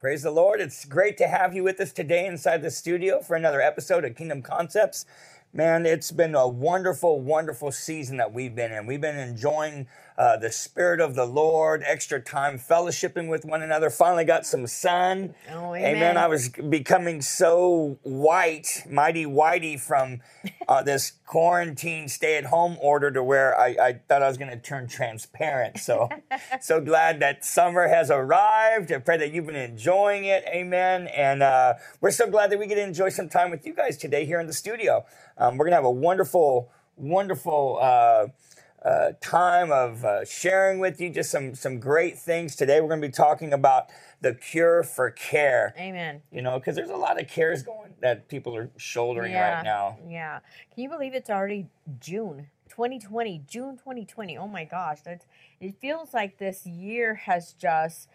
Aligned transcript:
Praise 0.00 0.22
the 0.22 0.30
Lord. 0.30 0.62
It's 0.62 0.86
great 0.86 1.18
to 1.18 1.28
have 1.28 1.54
you 1.54 1.62
with 1.62 1.78
us 1.78 1.92
today 1.92 2.24
inside 2.24 2.62
the 2.62 2.70
studio 2.70 3.20
for 3.20 3.36
another 3.36 3.60
episode 3.60 4.02
of 4.02 4.16
Kingdom 4.16 4.40
Concepts. 4.40 5.04
Man, 5.52 5.84
it's 5.84 6.10
been 6.10 6.34
a 6.34 6.48
wonderful, 6.48 7.20
wonderful 7.20 7.70
season 7.70 8.16
that 8.16 8.32
we've 8.32 8.54
been 8.54 8.72
in. 8.72 8.86
We've 8.86 8.98
been 9.02 9.18
enjoying 9.18 9.88
uh, 10.20 10.36
the 10.36 10.52
Spirit 10.52 11.00
of 11.00 11.14
the 11.14 11.24
Lord, 11.24 11.82
extra 11.86 12.20
time 12.20 12.58
fellowshipping 12.58 13.30
with 13.30 13.46
one 13.46 13.62
another. 13.62 13.88
Finally 13.88 14.26
got 14.26 14.44
some 14.44 14.66
sun. 14.66 15.34
Oh, 15.50 15.74
amen. 15.74 15.96
amen. 15.96 16.16
I 16.18 16.26
was 16.26 16.50
becoming 16.50 17.22
so 17.22 17.98
white, 18.02 18.84
mighty 18.86 19.24
whitey 19.24 19.80
from 19.80 20.20
uh, 20.68 20.82
this 20.82 21.14
quarantine 21.24 22.06
stay 22.06 22.36
at 22.36 22.44
home 22.44 22.76
order 22.82 23.10
to 23.10 23.22
where 23.24 23.58
I, 23.58 23.68
I 23.80 23.92
thought 23.94 24.22
I 24.22 24.28
was 24.28 24.36
going 24.36 24.50
to 24.50 24.58
turn 24.58 24.88
transparent. 24.88 25.78
So, 25.78 26.10
so 26.60 26.82
glad 26.82 27.20
that 27.20 27.42
summer 27.42 27.88
has 27.88 28.10
arrived. 28.10 28.92
I 28.92 28.98
pray 28.98 29.16
that 29.16 29.32
you've 29.32 29.46
been 29.46 29.56
enjoying 29.56 30.26
it. 30.26 30.44
Amen. 30.48 31.06
And 31.06 31.42
uh, 31.42 31.74
we're 32.02 32.10
so 32.10 32.28
glad 32.30 32.50
that 32.50 32.58
we 32.58 32.66
get 32.66 32.74
to 32.74 32.82
enjoy 32.82 33.08
some 33.08 33.30
time 33.30 33.50
with 33.50 33.64
you 33.64 33.72
guys 33.72 33.96
today 33.96 34.26
here 34.26 34.38
in 34.38 34.46
the 34.46 34.52
studio. 34.52 35.06
Um, 35.38 35.56
we're 35.56 35.64
going 35.64 35.72
to 35.72 35.76
have 35.76 35.84
a 35.86 35.90
wonderful, 35.90 36.70
wonderful 36.98 37.78
uh, 38.84 39.12
time 39.20 39.70
of 39.70 40.04
uh, 40.04 40.24
sharing 40.24 40.78
with 40.78 41.00
you 41.00 41.10
just 41.10 41.30
some 41.30 41.54
some 41.54 41.78
great 41.78 42.18
things 42.18 42.56
today. 42.56 42.80
We're 42.80 42.88
going 42.88 43.02
to 43.02 43.08
be 43.08 43.12
talking 43.12 43.52
about 43.52 43.88
the 44.20 44.34
cure 44.34 44.82
for 44.82 45.10
care. 45.10 45.74
Amen. 45.78 46.22
You 46.32 46.42
know, 46.42 46.58
because 46.58 46.76
there's 46.76 46.90
a 46.90 46.96
lot 46.96 47.20
of 47.20 47.28
cares 47.28 47.62
going 47.62 47.94
that 48.00 48.28
people 48.28 48.56
are 48.56 48.70
shouldering 48.76 49.32
yeah. 49.32 49.56
right 49.56 49.64
now. 49.64 49.98
Yeah. 50.08 50.40
Can 50.74 50.82
you 50.82 50.88
believe 50.88 51.14
it's 51.14 51.30
already 51.30 51.66
June 52.00 52.46
2020? 52.70 53.42
June 53.46 53.76
2020. 53.76 54.38
Oh 54.38 54.48
my 54.48 54.64
gosh, 54.64 55.00
that's. 55.02 55.26
It 55.60 55.74
feels 55.78 56.14
like 56.14 56.38
this 56.38 56.66
year 56.66 57.14
has 57.14 57.52
just. 57.52 58.08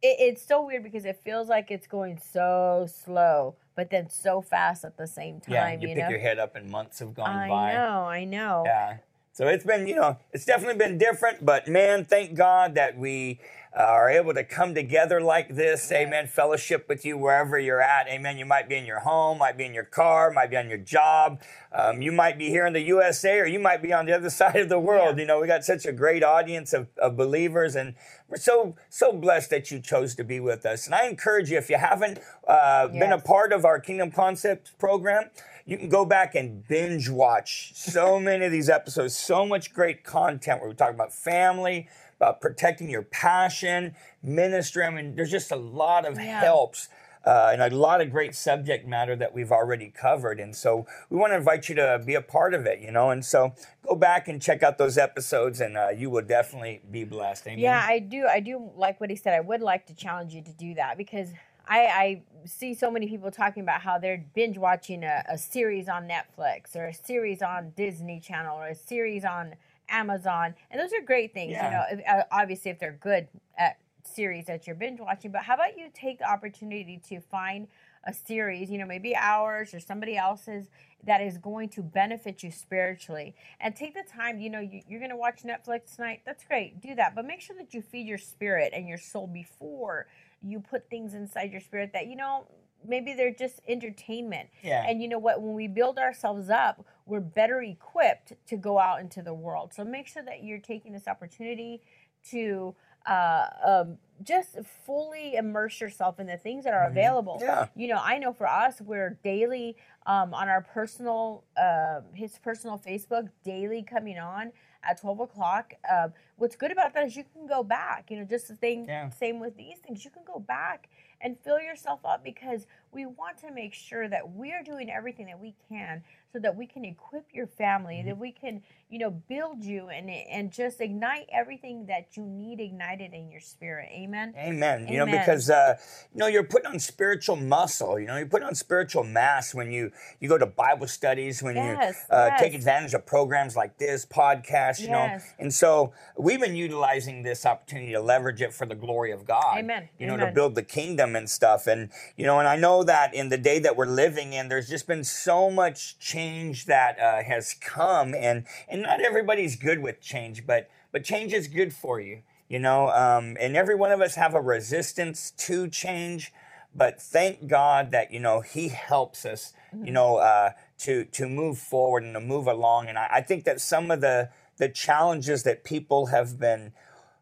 It, 0.00 0.16
it's 0.18 0.42
so 0.42 0.64
weird 0.64 0.82
because 0.82 1.04
it 1.04 1.20
feels 1.24 1.48
like 1.48 1.70
it's 1.70 1.86
going 1.86 2.18
so 2.18 2.86
slow, 2.90 3.56
but 3.74 3.90
then 3.90 4.08
so 4.08 4.40
fast 4.40 4.82
at 4.84 4.96
the 4.96 5.06
same 5.06 5.40
time. 5.40 5.52
Yeah, 5.52 5.72
you, 5.72 5.88
you 5.88 5.94
pick 5.94 6.04
know? 6.04 6.08
your 6.08 6.20
head 6.20 6.38
up 6.38 6.56
and 6.56 6.70
months 6.70 7.00
have 7.00 7.14
gone 7.14 7.28
I 7.28 7.48
by. 7.48 7.72
know. 7.74 8.04
I 8.06 8.24
know. 8.24 8.62
Yeah. 8.64 8.96
So 9.36 9.48
it's 9.48 9.64
been, 9.66 9.86
you 9.86 9.96
know, 9.96 10.16
it's 10.32 10.46
definitely 10.46 10.78
been 10.78 10.96
different, 10.96 11.44
but 11.44 11.68
man, 11.68 12.06
thank 12.06 12.34
God 12.34 12.74
that 12.76 12.96
we 12.96 13.38
uh, 13.78 13.82
are 13.82 14.08
able 14.08 14.32
to 14.32 14.42
come 14.42 14.74
together 14.74 15.20
like 15.20 15.54
this. 15.54 15.92
Amen. 15.92 16.26
Fellowship 16.26 16.88
with 16.88 17.04
you 17.04 17.18
wherever 17.18 17.58
you're 17.58 17.82
at. 17.82 18.08
Amen. 18.08 18.38
You 18.38 18.46
might 18.46 18.66
be 18.66 18.76
in 18.76 18.86
your 18.86 19.00
home, 19.00 19.36
might 19.36 19.58
be 19.58 19.66
in 19.66 19.74
your 19.74 19.84
car, 19.84 20.30
might 20.30 20.48
be 20.48 20.56
on 20.56 20.70
your 20.70 20.78
job. 20.78 21.42
Um, 21.70 22.00
you 22.00 22.12
might 22.12 22.38
be 22.38 22.48
here 22.48 22.66
in 22.66 22.72
the 22.72 22.80
USA 22.80 23.38
or 23.38 23.44
you 23.44 23.58
might 23.58 23.82
be 23.82 23.92
on 23.92 24.06
the 24.06 24.14
other 24.14 24.30
side 24.40 24.56
of 24.56 24.70
the 24.70 24.80
world. 24.80 25.16
Yeah. 25.16 25.20
You 25.20 25.26
know, 25.26 25.40
we 25.42 25.46
got 25.46 25.64
such 25.64 25.84
a 25.84 25.92
great 25.92 26.24
audience 26.24 26.72
of, 26.72 26.88
of 26.96 27.18
believers 27.18 27.76
and 27.76 27.94
we're 28.30 28.38
so, 28.38 28.74
so 28.88 29.12
blessed 29.12 29.50
that 29.50 29.70
you 29.70 29.80
chose 29.80 30.14
to 30.14 30.24
be 30.24 30.40
with 30.40 30.64
us. 30.64 30.86
And 30.86 30.94
I 30.94 31.08
encourage 31.08 31.50
you, 31.50 31.58
if 31.58 31.68
you 31.68 31.76
haven't 31.76 32.20
uh, 32.48 32.88
been 32.88 33.12
a 33.12 33.20
part 33.20 33.52
of 33.52 33.66
our 33.66 33.80
Kingdom 33.80 34.10
Concepts 34.12 34.70
program, 34.78 35.28
you 35.66 35.76
can 35.76 35.88
go 35.88 36.04
back 36.04 36.34
and 36.36 36.66
binge 36.68 37.10
watch 37.10 37.72
so 37.74 38.20
many 38.20 38.44
of 38.46 38.52
these 38.52 38.70
episodes, 38.70 39.16
so 39.16 39.44
much 39.44 39.74
great 39.74 40.04
content 40.04 40.60
where 40.60 40.70
we 40.70 40.76
talk 40.76 40.90
about 40.90 41.12
family, 41.12 41.88
about 42.16 42.40
protecting 42.40 42.88
your 42.88 43.02
passion, 43.02 43.94
ministry. 44.22 44.84
I 44.84 44.90
mean, 44.90 45.16
there's 45.16 45.30
just 45.30 45.50
a 45.50 45.56
lot 45.56 46.06
of 46.06 46.18
Yeah. 46.18 46.40
helps. 46.40 46.88
Uh, 47.24 47.50
and 47.52 47.60
a 47.60 47.76
lot 47.76 48.00
of 48.00 48.08
great 48.08 48.36
subject 48.36 48.86
matter 48.86 49.16
that 49.16 49.34
we've 49.34 49.50
already 49.50 49.90
covered. 49.90 50.38
And 50.38 50.54
so 50.54 50.86
we 51.10 51.16
want 51.16 51.32
to 51.32 51.36
invite 51.36 51.68
you 51.68 51.74
to 51.74 52.00
be 52.06 52.14
a 52.14 52.22
part 52.22 52.54
of 52.54 52.66
it, 52.66 52.78
you 52.78 52.92
know. 52.92 53.10
And 53.10 53.24
so 53.24 53.52
go 53.82 53.96
back 53.96 54.28
and 54.28 54.40
check 54.40 54.62
out 54.62 54.78
those 54.78 54.96
episodes, 54.96 55.60
and 55.60 55.76
uh, 55.76 55.88
you 55.88 56.08
will 56.08 56.22
definitely 56.22 56.82
be 56.88 57.02
blessed. 57.02 57.48
Amen. 57.48 57.58
Yeah, 57.58 57.84
I 57.84 57.98
do. 57.98 58.28
I 58.28 58.38
do 58.38 58.70
like 58.76 59.00
what 59.00 59.10
he 59.10 59.16
said. 59.16 59.34
I 59.34 59.40
would 59.40 59.60
like 59.60 59.86
to 59.86 59.94
challenge 59.94 60.34
you 60.34 60.42
to 60.42 60.52
do 60.52 60.74
that 60.74 60.96
because 60.96 61.30
I, 61.68 61.80
I 61.86 62.22
see 62.44 62.74
so 62.74 62.90
many 62.90 63.08
people 63.08 63.30
talking 63.30 63.62
about 63.62 63.80
how 63.80 63.98
they're 63.98 64.24
binge 64.34 64.58
watching 64.58 65.02
a, 65.02 65.24
a 65.28 65.38
series 65.38 65.88
on 65.88 66.08
Netflix 66.08 66.76
or 66.76 66.86
a 66.86 66.94
series 66.94 67.42
on 67.42 67.72
Disney 67.76 68.20
Channel 68.20 68.56
or 68.56 68.68
a 68.68 68.74
series 68.74 69.24
on 69.24 69.54
Amazon, 69.88 70.54
and 70.70 70.80
those 70.80 70.92
are 70.92 71.04
great 71.04 71.32
things. 71.32 71.52
Yeah. 71.52 71.64
You 71.64 71.70
know, 71.70 72.02
if, 72.02 72.08
uh, 72.08 72.24
obviously 72.32 72.70
if 72.70 72.78
they're 72.78 72.98
good 73.00 73.28
at 73.58 73.78
series 74.04 74.46
that 74.46 74.66
you're 74.66 74.76
binge 74.76 75.00
watching. 75.00 75.32
But 75.32 75.42
how 75.42 75.54
about 75.54 75.76
you 75.76 75.88
take 75.92 76.20
the 76.20 76.30
opportunity 76.30 77.00
to 77.08 77.20
find 77.20 77.66
a 78.06 78.12
series, 78.12 78.70
you 78.70 78.78
know, 78.78 78.86
maybe 78.86 79.14
ours 79.16 79.74
or 79.74 79.80
somebody 79.80 80.16
else's 80.16 80.68
that 81.04 81.20
is 81.20 81.38
going 81.38 81.68
to 81.70 81.82
benefit 81.82 82.42
you 82.42 82.50
spiritually. 82.50 83.34
And 83.60 83.74
take 83.74 83.94
the 83.94 84.04
time, 84.08 84.38
you 84.38 84.48
know, 84.48 84.60
you, 84.60 84.80
you're 84.88 85.00
going 85.00 85.10
to 85.10 85.16
watch 85.16 85.42
Netflix 85.42 85.96
tonight. 85.96 86.22
That's 86.24 86.44
great. 86.44 86.80
Do 86.80 86.94
that. 86.94 87.14
But 87.14 87.26
make 87.26 87.40
sure 87.40 87.56
that 87.56 87.74
you 87.74 87.82
feed 87.82 88.06
your 88.06 88.18
spirit 88.18 88.72
and 88.74 88.88
your 88.88 88.98
soul 88.98 89.26
before 89.26 90.06
you 90.46 90.60
put 90.60 90.88
things 90.88 91.14
inside 91.14 91.52
your 91.52 91.60
spirit 91.60 91.92
that, 91.92 92.06
you 92.06 92.16
know, 92.16 92.46
maybe 92.86 93.14
they're 93.14 93.34
just 93.34 93.60
entertainment. 93.66 94.48
Yeah. 94.62 94.86
And 94.86 95.02
you 95.02 95.08
know 95.08 95.18
what? 95.18 95.42
When 95.42 95.54
we 95.54 95.68
build 95.68 95.98
ourselves 95.98 96.50
up, 96.50 96.84
we're 97.04 97.20
better 97.20 97.60
equipped 97.62 98.32
to 98.48 98.56
go 98.56 98.78
out 98.78 99.00
into 99.00 99.22
the 99.22 99.34
world. 99.34 99.72
So 99.74 99.84
make 99.84 100.06
sure 100.06 100.22
that 100.22 100.44
you're 100.44 100.58
taking 100.58 100.92
this 100.92 101.08
opportunity 101.08 101.82
to 102.30 102.74
uh, 103.06 103.46
um, 103.64 103.98
just 104.22 104.58
fully 104.84 105.36
immerse 105.36 105.80
yourself 105.80 106.18
in 106.18 106.26
the 106.26 106.36
things 106.36 106.64
that 106.64 106.74
are 106.74 106.88
available. 106.88 107.38
Yeah. 107.40 107.68
You 107.76 107.88
know, 107.88 108.00
I 108.02 108.18
know 108.18 108.32
for 108.32 108.48
us, 108.48 108.80
we're 108.80 109.18
daily 109.22 109.76
um, 110.06 110.34
on 110.34 110.48
our 110.48 110.60
personal, 110.60 111.44
uh, 111.56 112.00
his 112.14 112.38
personal 112.38 112.80
Facebook, 112.84 113.28
daily 113.44 113.82
coming 113.82 114.18
on 114.18 114.52
at 114.88 115.00
12 115.00 115.20
o'clock. 115.20 115.74
Uh, 115.90 116.08
what's 116.36 116.56
good 116.56 116.70
about 116.72 116.94
that 116.94 117.06
is 117.06 117.16
you 117.16 117.24
can 117.32 117.46
go 117.46 117.62
back, 117.62 118.10
you 118.10 118.18
know, 118.18 118.24
just 118.24 118.48
the 118.48 118.54
thing, 118.56 118.84
Yeah. 118.86 119.10
same 119.10 119.40
with 119.40 119.56
these 119.56 119.78
things. 119.78 120.04
You 120.04 120.10
can 120.10 120.22
go 120.24 120.38
back 120.38 120.88
and 121.20 121.38
fill 121.40 121.58
yourself 121.60 122.00
up 122.04 122.22
because 122.22 122.66
we 122.92 123.06
want 123.06 123.38
to 123.38 123.50
make 123.50 123.72
sure 123.74 124.08
that 124.08 124.28
we're 124.30 124.62
doing 124.62 124.90
everything 124.90 125.26
that 125.26 125.40
we 125.40 125.54
can 125.68 126.04
so 126.36 126.40
that 126.42 126.54
we 126.54 126.66
can 126.66 126.84
equip 126.84 127.24
your 127.32 127.46
family, 127.46 127.94
Mm-hmm. 127.96 128.08
that 128.08 128.18
we 128.18 128.30
can, 128.30 128.62
you 128.90 128.98
know, 128.98 129.10
build 129.10 129.64
you 129.64 129.88
and 129.88 130.10
and 130.10 130.52
just 130.52 130.80
ignite 130.82 131.26
everything 131.32 131.86
that 131.86 132.14
you 132.16 132.24
need 132.24 132.60
ignited 132.60 133.14
in 133.14 133.30
your 133.30 133.40
spirit. 133.40 133.88
Amen. 133.90 134.34
Amen. 134.36 134.86
You 134.86 134.98
know, 134.98 135.06
because 135.06 135.48
uh, 135.48 135.76
you 136.12 136.18
know 136.18 136.26
you're 136.26 136.44
putting 136.44 136.66
on 136.66 136.78
spiritual 136.78 137.36
muscle. 137.36 137.98
You 137.98 138.06
know, 138.06 138.16
you're 138.18 138.26
putting 138.26 138.46
on 138.46 138.54
spiritual 138.54 139.02
mass 139.04 139.54
when 139.54 139.72
you 139.72 139.92
you 140.20 140.28
go 140.28 140.36
to 140.36 140.44
Bible 140.46 140.86
studies, 140.88 141.42
when 141.42 141.56
Yes, 141.56 142.04
you 142.10 142.14
uh, 142.16 142.26
yes. 142.32 142.40
take 142.40 142.54
advantage 142.54 142.92
of 142.92 143.06
programs 143.06 143.56
like 143.56 143.78
this 143.78 144.04
podcast. 144.04 144.80
You 144.80 144.90
know, 144.90 145.18
and 145.38 145.52
so 145.54 145.94
we've 146.18 146.40
been 146.40 146.56
utilizing 146.56 147.22
this 147.22 147.46
opportunity 147.46 147.92
to 147.92 148.00
leverage 148.00 148.42
it 148.42 148.52
for 148.52 148.66
the 148.66 148.74
glory 148.74 149.10
of 149.10 149.24
God. 149.24 149.56
Amen. 149.58 149.88
You 149.98 150.06
know, 150.06 150.18
to 150.18 150.30
build 150.32 150.54
the 150.54 150.62
kingdom 150.62 151.16
and 151.16 151.30
stuff. 151.30 151.66
And 151.66 151.88
you 152.16 152.26
know, 152.26 152.38
and 152.40 152.46
I 152.46 152.56
know 152.56 152.82
that 152.82 153.14
in 153.14 153.30
the 153.30 153.38
day 153.38 153.58
that 153.60 153.74
we're 153.76 153.86
living 153.86 154.34
in, 154.34 154.48
there's 154.48 154.68
just 154.68 154.86
been 154.86 155.02
so 155.02 155.50
much 155.50 155.98
change 155.98 156.25
that 156.66 156.98
uh, 156.98 157.22
has 157.22 157.54
come, 157.54 158.14
and 158.14 158.44
and 158.68 158.82
not 158.82 159.00
everybody's 159.00 159.56
good 159.56 159.80
with 159.80 160.00
change, 160.00 160.46
but 160.46 160.68
but 160.92 161.04
change 161.04 161.32
is 161.32 161.48
good 161.48 161.74
for 161.74 162.00
you 162.00 162.22
you 162.48 162.58
know 162.58 162.88
um, 162.90 163.36
and 163.40 163.56
every 163.56 163.74
one 163.74 163.92
of 163.92 164.00
us 164.00 164.14
have 164.14 164.34
a 164.34 164.40
resistance 164.40 165.30
to 165.32 165.68
change 165.68 166.32
but 166.74 167.00
thank 167.00 167.46
god 167.46 167.90
that 167.90 168.10
you 168.12 168.20
know 168.20 168.40
he 168.40 168.68
helps 168.68 169.24
us 169.24 169.52
you 169.84 169.92
know 169.92 170.16
uh, 170.16 170.50
to 170.78 171.04
to 171.06 171.28
move 171.28 171.58
forward 171.58 172.02
and 172.02 172.14
to 172.14 172.20
move 172.20 172.46
along 172.46 172.88
and 172.88 172.98
I, 172.98 173.08
I 173.14 173.20
think 173.20 173.44
that 173.44 173.60
some 173.60 173.90
of 173.90 174.00
the 174.00 174.30
the 174.58 174.68
challenges 174.68 175.42
that 175.42 175.64
people 175.64 176.06
have 176.06 176.38
been 176.38 176.72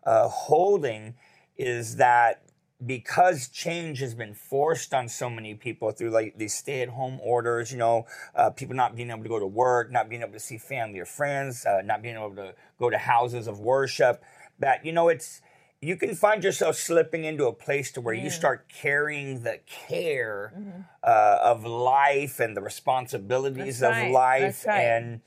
uh, 0.04 0.28
holding 0.28 1.14
is 1.56 1.96
that 1.96 2.42
because 2.86 3.48
change 3.48 4.00
has 4.00 4.14
been 4.14 4.34
forced 4.34 4.92
on 4.92 5.08
so 5.08 5.30
many 5.30 5.54
people 5.54 5.90
through 5.92 6.10
like 6.10 6.36
these 6.36 6.54
stay-at-home 6.54 7.20
orders, 7.22 7.72
you 7.72 7.78
know, 7.78 8.06
uh, 8.34 8.50
people 8.50 8.74
not 8.74 8.96
being 8.96 9.10
able 9.10 9.22
to 9.22 9.28
go 9.28 9.38
to 9.38 9.46
work, 9.46 9.90
not 9.90 10.08
being 10.08 10.22
able 10.22 10.32
to 10.32 10.40
see 10.40 10.58
family 10.58 10.98
or 10.98 11.04
friends, 11.06 11.64
uh, 11.66 11.82
not 11.84 12.02
being 12.02 12.16
able 12.16 12.34
to 12.34 12.54
go 12.78 12.90
to 12.90 12.98
houses 12.98 13.46
of 13.46 13.60
worship, 13.60 14.22
that 14.58 14.84
you 14.84 14.92
know 14.92 15.08
it's 15.08 15.40
you 15.80 15.96
can 15.96 16.14
find 16.14 16.42
yourself 16.42 16.76
slipping 16.76 17.24
into 17.24 17.46
a 17.46 17.52
place 17.52 17.92
to 17.92 18.00
where 18.00 18.14
you 18.14 18.30
start 18.30 18.66
carrying 18.70 19.42
the 19.42 19.60
care 19.66 20.54
uh, 21.02 21.38
of 21.42 21.66
life 21.66 22.40
and 22.40 22.56
the 22.56 22.62
responsibilities 22.62 23.80
That's 23.80 23.92
right. 23.92 24.06
of 24.06 24.12
life 24.12 24.62
That's 24.62 24.66
right. 24.66 24.80
and 24.80 25.20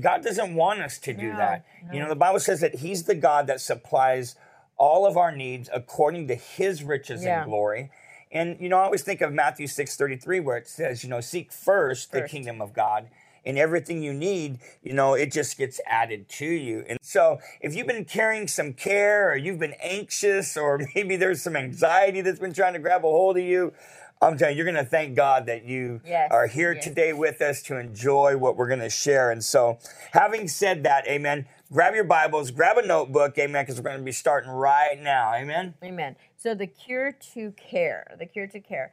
God 0.00 0.22
doesn't 0.22 0.54
want 0.54 0.80
us 0.80 0.98
to 1.00 1.12
do 1.12 1.28
No, 1.32 1.36
that. 1.36 1.66
You 1.92 2.00
know, 2.00 2.08
the 2.08 2.16
Bible 2.16 2.40
says 2.40 2.60
that 2.60 2.76
He's 2.76 3.04
the 3.04 3.14
God 3.14 3.46
that 3.48 3.60
supplies 3.60 4.36
all 4.78 5.06
of 5.06 5.16
our 5.16 5.34
needs 5.34 5.68
according 5.72 6.28
to 6.28 6.34
His 6.34 6.82
riches 6.82 7.24
Yeah. 7.24 7.42
and 7.42 7.50
glory. 7.50 7.90
And 8.30 8.56
you 8.60 8.68
know, 8.68 8.78
I 8.78 8.82
always 8.84 9.02
think 9.02 9.20
of 9.20 9.32
Matthew 9.32 9.66
six 9.66 9.96
thirty 9.96 10.16
three, 10.16 10.40
where 10.40 10.56
it 10.56 10.68
says, 10.68 11.02
you 11.02 11.10
know, 11.10 11.20
seek 11.20 11.52
first, 11.52 12.12
the 12.12 12.22
kingdom 12.28 12.60
of 12.60 12.72
God, 12.74 13.08
and 13.44 13.58
everything 13.58 14.02
you 14.02 14.12
need, 14.12 14.58
you 14.82 14.92
know, 14.92 15.14
it 15.14 15.32
just 15.32 15.56
gets 15.56 15.80
added 15.86 16.28
to 16.28 16.44
you. 16.46 16.84
And 16.88 16.98
so, 17.00 17.38
if 17.62 17.74
you've 17.74 17.86
been 17.86 18.04
carrying 18.04 18.46
some 18.46 18.74
care, 18.74 19.30
or 19.32 19.36
you've 19.36 19.58
been 19.58 19.76
anxious, 19.82 20.56
or 20.58 20.78
maybe 20.94 21.16
there's 21.16 21.40
some 21.42 21.56
anxiety 21.56 22.20
that's 22.20 22.38
been 22.38 22.52
trying 22.52 22.74
to 22.74 22.78
grab 22.78 23.00
a 23.04 23.08
hold 23.08 23.38
of 23.38 23.44
you. 23.44 23.72
I'm 24.20 24.36
telling 24.36 24.56
you, 24.58 24.64
you're 24.64 24.72
going 24.72 24.84
to 24.84 24.90
thank 24.90 25.14
God 25.14 25.46
that 25.46 25.64
you 25.64 26.00
Yes, 26.04 26.28
are 26.32 26.48
here 26.48 26.72
yes. 26.74 26.82
today 26.82 27.12
with 27.12 27.40
us 27.40 27.62
to 27.62 27.78
enjoy 27.78 28.36
what 28.36 28.56
we're 28.56 28.66
going 28.66 28.80
to 28.80 28.90
share. 28.90 29.30
And 29.30 29.42
so, 29.44 29.78
having 30.12 30.48
said 30.48 30.82
that, 30.82 31.06
amen, 31.06 31.46
grab 31.72 31.94
your 31.94 32.04
Bibles, 32.04 32.50
grab 32.50 32.78
a 32.78 32.86
notebook, 32.86 33.36
amen, 33.38 33.64
because 33.64 33.76
we're 33.76 33.90
going 33.90 33.98
to 33.98 34.04
be 34.04 34.12
starting 34.12 34.50
right 34.50 35.00
now. 35.00 35.34
Amen. 35.34 35.74
Amen. 35.82 36.16
So 36.36 36.54
the 36.54 36.66
cure 36.66 37.12
to 37.34 37.52
care, 37.52 38.06
the 38.18 38.26
cure 38.26 38.46
to 38.46 38.60
care. 38.60 38.92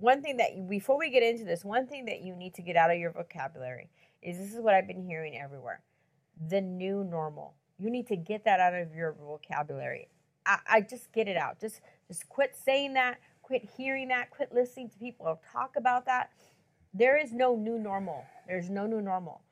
One 0.00 0.22
thing 0.22 0.36
that 0.38 0.68
before 0.68 0.98
we 0.98 1.10
get 1.10 1.22
into 1.22 1.44
this, 1.44 1.64
one 1.64 1.86
thing 1.86 2.04
that 2.06 2.22
you 2.22 2.34
need 2.34 2.54
to 2.54 2.62
get 2.62 2.76
out 2.76 2.90
of 2.90 2.98
your 2.98 3.12
vocabulary 3.12 3.88
is 4.22 4.38
this 4.38 4.54
is 4.54 4.60
what 4.60 4.74
I've 4.74 4.86
been 4.86 5.02
hearing 5.02 5.38
everywhere. 5.38 5.80
The 6.48 6.60
new 6.60 7.04
normal. 7.04 7.54
You 7.78 7.90
need 7.90 8.06
to 8.08 8.16
get 8.16 8.44
that 8.44 8.60
out 8.60 8.74
of 8.74 8.94
your 8.94 9.12
vocabulary. 9.12 10.08
I, 10.46 10.58
I 10.68 10.80
just 10.80 11.12
get 11.12 11.28
it 11.28 11.36
out. 11.36 11.60
Just 11.60 11.80
just 12.06 12.28
quit 12.28 12.56
saying 12.56 12.94
that, 12.94 13.18
quit 13.42 13.68
hearing 13.76 14.08
that, 14.08 14.30
quit 14.30 14.52
listening 14.52 14.88
to 14.90 14.98
people 14.98 15.40
talk 15.52 15.74
about 15.76 16.06
that. 16.06 16.30
There 16.94 17.18
is 17.18 17.32
no 17.32 17.54
new 17.54 17.78
normal. 17.78 18.24
There's 18.46 18.70
no 18.70 18.86
new 18.86 19.00
normal. 19.00 19.42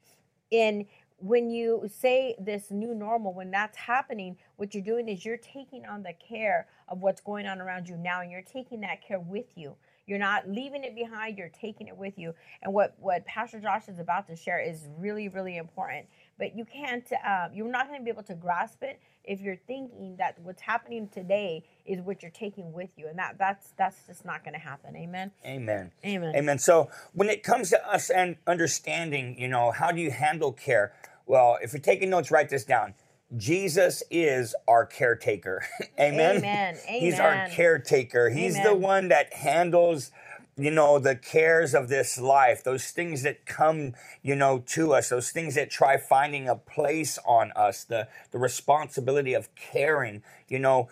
And 0.51 0.87
when 1.19 1.51
you 1.51 1.89
say 1.89 2.35
this 2.39 2.71
new 2.71 2.95
normal, 2.95 3.33
when 3.33 3.51
that's 3.51 3.77
happening, 3.77 4.37
what 4.57 4.75
you're 4.75 4.85
doing 4.85 5.09
is 5.09 5.25
you're 5.25 5.37
taking 5.37 5.87
on 5.87 6.03
the 6.03 6.13
care 6.13 6.69
of 6.89 7.01
what's 7.01 7.21
going 7.21 7.47
on 7.47 7.61
around 7.61 7.89
you 7.89 7.97
now, 7.97 8.21
and 8.21 8.31
you're 8.31 8.43
taking 8.43 8.81
that 8.81 9.07
care 9.07 9.21
with 9.21 9.47
you. 9.57 9.77
You're 10.07 10.21
not 10.21 10.49
leaving 10.49 10.85
it 10.85 10.95
behind, 10.95 11.37
you're 11.37 11.49
taking 11.49 11.89
it 11.89 11.97
with 11.97 12.17
you. 12.17 12.33
And 12.63 12.73
what, 12.73 12.95
what 13.01 13.27
Pastor 13.27 13.59
Josh 13.61 13.89
is 13.89 13.99
about 13.99 14.29
to 14.29 14.37
share 14.37 14.61
is 14.61 14.87
really, 14.99 15.29
really 15.29 15.57
important. 15.57 16.07
But 16.39 16.57
you 16.57 16.65
can't, 16.65 17.05
um, 17.27 17.53
you're 17.53 17.69
not 17.69 17.89
going 17.89 17.99
to 17.99 18.05
be 18.05 18.11
able 18.11 18.23
to 18.25 18.35
grasp 18.35 18.83
it 18.83 19.01
if 19.25 19.41
you're 19.41 19.57
thinking 19.57 20.17
that 20.19 20.39
what's 20.39 20.62
happening 20.62 21.09
today 21.09 21.65
is 21.85 22.01
what 22.01 22.23
you're 22.23 22.31
taking 22.31 22.73
with 22.73 22.91
you. 22.97 23.09
And 23.09 23.19
that 23.19 23.37
that's 23.39 23.73
that's 23.77 24.07
just 24.07 24.25
not 24.25 24.45
going 24.45 24.55
to 24.55 24.61
happen. 24.61 24.95
Amen. 24.97 25.33
Amen. 25.45 25.91
Amen. 26.05 26.37
Amen. 26.37 26.59
So 26.59 26.89
when 27.12 27.29
it 27.29 27.43
comes 27.43 27.71
to 27.71 27.91
us 27.91 28.09
and 28.11 28.37
understanding, 28.47 29.37
you 29.39 29.49
know, 29.49 29.73
how 29.73 29.91
do 29.91 30.01
you 30.01 30.12
handle 30.12 30.53
care? 30.53 30.93
Well, 31.26 31.58
if 31.61 31.73
you're 31.73 31.81
taking 31.81 32.11
notes, 32.11 32.31
write 32.31 32.49
this 32.49 32.64
down. 32.64 32.94
Jesus 33.37 34.02
is 34.11 34.55
our 34.69 34.87
caretaker. 34.87 35.64
Amen. 36.00 36.37
Amen. 36.37 36.76
He's 36.87 37.19
our 37.19 37.49
caretaker. 37.49 38.31
He's 38.31 38.62
the 38.62 38.75
one 38.75 39.08
that 39.08 39.32
handles, 39.34 40.12
you 40.56 40.70
know, 40.70 41.00
the 41.00 41.17
cares 41.17 41.75
of 41.75 41.88
this 41.88 42.19
life, 42.19 42.62
those 42.62 42.93
things 42.93 43.23
that 43.23 43.44
come, 43.44 43.94
you 44.23 44.37
know, 44.37 44.62
to 44.67 44.94
us, 44.94 45.08
those 45.08 45.31
things 45.31 45.56
that 45.56 45.70
try 45.70 45.96
finding 45.96 46.49
a 46.49 46.55
place 46.55 47.19
on 47.26 47.50
us, 47.56 47.82
the, 47.82 48.06
the 48.31 48.38
responsibility 48.38 49.34
of 49.34 49.52
caring, 49.56 50.23
you 50.49 50.61
know. 50.61 50.88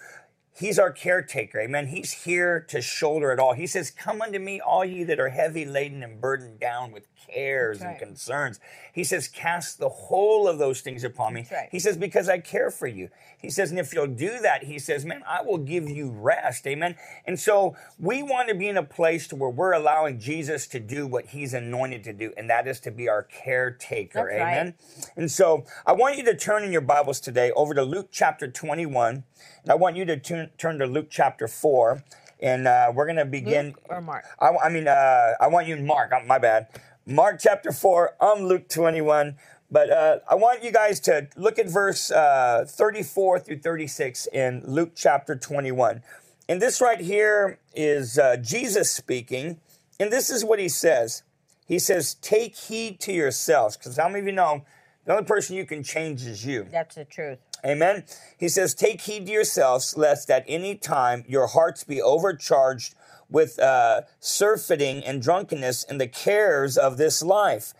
He's 0.57 0.79
our 0.79 0.93
caretaker. 0.93 1.61
Amen. 1.61 1.89
He's 1.89 2.13
here 2.13 2.61
to 2.69 2.81
shoulder 2.81 3.33
it 3.33 3.41
all. 3.41 3.55
He 3.55 3.67
says, 3.67 3.91
Come 3.91 4.23
unto 4.23 4.39
me, 4.39 4.61
all 4.61 4.85
ye 4.85 5.03
that 5.03 5.19
are 5.19 5.31
heavy 5.31 5.65
laden 5.65 6.03
and 6.03 6.21
burdened 6.21 6.61
down 6.61 6.93
with 6.93 7.09
cares 7.27 7.81
That's 7.81 7.91
and 7.91 8.09
concerns. 8.09 8.61
He 8.93 9.03
says, 9.05 9.27
Cast 9.29 9.79
the 9.79 9.89
whole 9.89 10.47
of 10.47 10.59
those 10.59 10.81
things 10.81 11.03
upon 11.05 11.35
me. 11.35 11.47
Right. 11.51 11.69
He 11.73 11.79
says, 11.79 11.97
Because 11.97 12.29
I 12.29 12.39
care 12.39 12.71
for 12.71 12.87
you. 12.87 13.09
He 13.37 13.51
says, 13.51 13.71
And 13.71 13.81
if 13.81 13.93
you'll 13.93 14.07
do 14.07 14.39
that, 14.41 14.65
he 14.65 14.79
says, 14.79 15.05
Man, 15.05 15.23
I 15.27 15.43
will 15.43 15.59
give 15.59 15.89
you 15.89 16.11
rest. 16.11 16.67
Amen. 16.67 16.97
And 17.27 17.39
so 17.39 17.77
we 17.99 18.23
want 18.23 18.49
to 18.49 18.55
be 18.55 18.69
in 18.69 18.77
a 18.77 18.83
place 18.83 19.27
to 19.29 19.37
where 19.37 19.51
we're 19.51 19.73
allowing 19.73 20.19
Jesus 20.19 20.67
to 20.69 20.81
do 20.81 21.07
what 21.07 21.27
he's 21.27 21.53
anointed 21.53 22.05
to 22.05 22.13
do, 22.13 22.33
and 22.37 22.49
that 22.49 22.67
is 22.69 22.81
to 22.81 22.91
be 22.91 23.09
our 23.09 23.23
caretaker. 23.23 24.21
That's 24.21 24.41
right. 24.41 24.59
Amen. 24.59 24.75
And 25.17 25.31
so 25.31 25.65
I 25.87 25.93
want 25.93 26.17
you 26.17 26.25
to 26.25 26.37
turn 26.37 26.65
in 26.65 26.73
your 26.73 26.81
Bibles 26.81 27.21
today 27.21 27.51
over 27.53 27.75
to 27.75 27.83
Luke 27.83 28.09
chapter 28.13 28.49
21. 28.49 29.25
And 29.63 29.73
I 29.73 29.75
want 29.75 29.97
you 29.97 30.05
to 30.05 30.19
turn, 30.19 30.44
turn 30.59 30.79
to 30.79 30.87
Luke 30.87 31.09
chapter 31.11 31.49
4. 31.49 32.03
And 32.41 32.67
uh, 32.67 32.93
we're 32.95 33.07
going 33.07 33.17
to 33.17 33.25
begin. 33.25 33.67
Luke 33.67 33.83
or 33.89 34.01
Mark? 34.01 34.25
I, 34.41 34.51
I 34.65 34.69
mean, 34.69 34.89
uh, 34.89 35.33
I 35.41 35.47
want 35.47 35.67
you, 35.67 35.77
Mark, 35.77 36.13
uh, 36.13 36.21
my 36.27 36.39
bad. 36.39 36.69
Mark 37.07 37.39
chapter 37.41 37.73
4, 37.73 38.17
I'm 38.21 38.45
Luke 38.45 38.69
21. 38.69 39.37
But 39.71 39.91
uh, 39.91 40.19
I 40.31 40.35
want 40.35 40.63
you 40.63 40.71
guys 40.71 41.01
to 41.01 41.29
look 41.37 41.59
at 41.59 41.69
verse 41.69 42.11
uh, 42.11 42.65
34 42.69 43.41
through 43.41 43.59
36 43.59 44.27
in 44.33 44.63
Luke 44.67 44.93
chapter 44.95 45.35
21. 45.37 46.03
And 46.49 46.61
this 46.61 46.81
right 46.81 47.01
here 47.01 47.59
is 47.75 48.19
uh, 48.19 48.37
Jesus 48.37 48.91
speaking. 48.91 49.61
And 49.99 50.13
this 50.13 50.31
is 50.31 50.45
what 50.45 50.59
he 50.59 50.69
says 50.69 51.23
He 51.67 51.79
says, 51.79 52.15
Take 52.15 52.57
heed 52.57 53.01
to 53.01 53.13
yourselves. 53.13 53.77
Because 53.77 53.97
how 53.97 54.09
many 54.09 54.21
of 54.21 54.27
you 54.27 54.33
know 54.33 54.65
the 55.07 55.13
only 55.13 55.25
person 55.25 55.57
you 55.57 55.65
can 55.67 55.83
change 55.83 56.25
is 56.25 56.45
you? 56.45 56.67
That's 56.71 56.95
the 56.95 57.05
truth. 57.05 57.39
Amen. 57.65 58.05
He 58.39 58.49
says, 58.49 58.75
Take 58.75 59.01
heed 59.01 59.27
to 59.27 59.33
yourselves, 59.33 59.97
lest 59.97 60.31
at 60.31 60.45
any 60.47 60.75
time 60.75 61.25
your 61.27 61.47
hearts 61.47 61.83
be 61.83 62.03
overcharged 62.03 62.95
with 63.31 63.59
uh, 63.59 64.03
surfeiting 64.21 65.03
and 65.03 65.23
drunkenness 65.23 65.85
and 65.85 66.01
the 66.01 66.07
cares 66.07 66.77
of 66.77 66.99
this 66.99 67.23
life. 67.23 67.73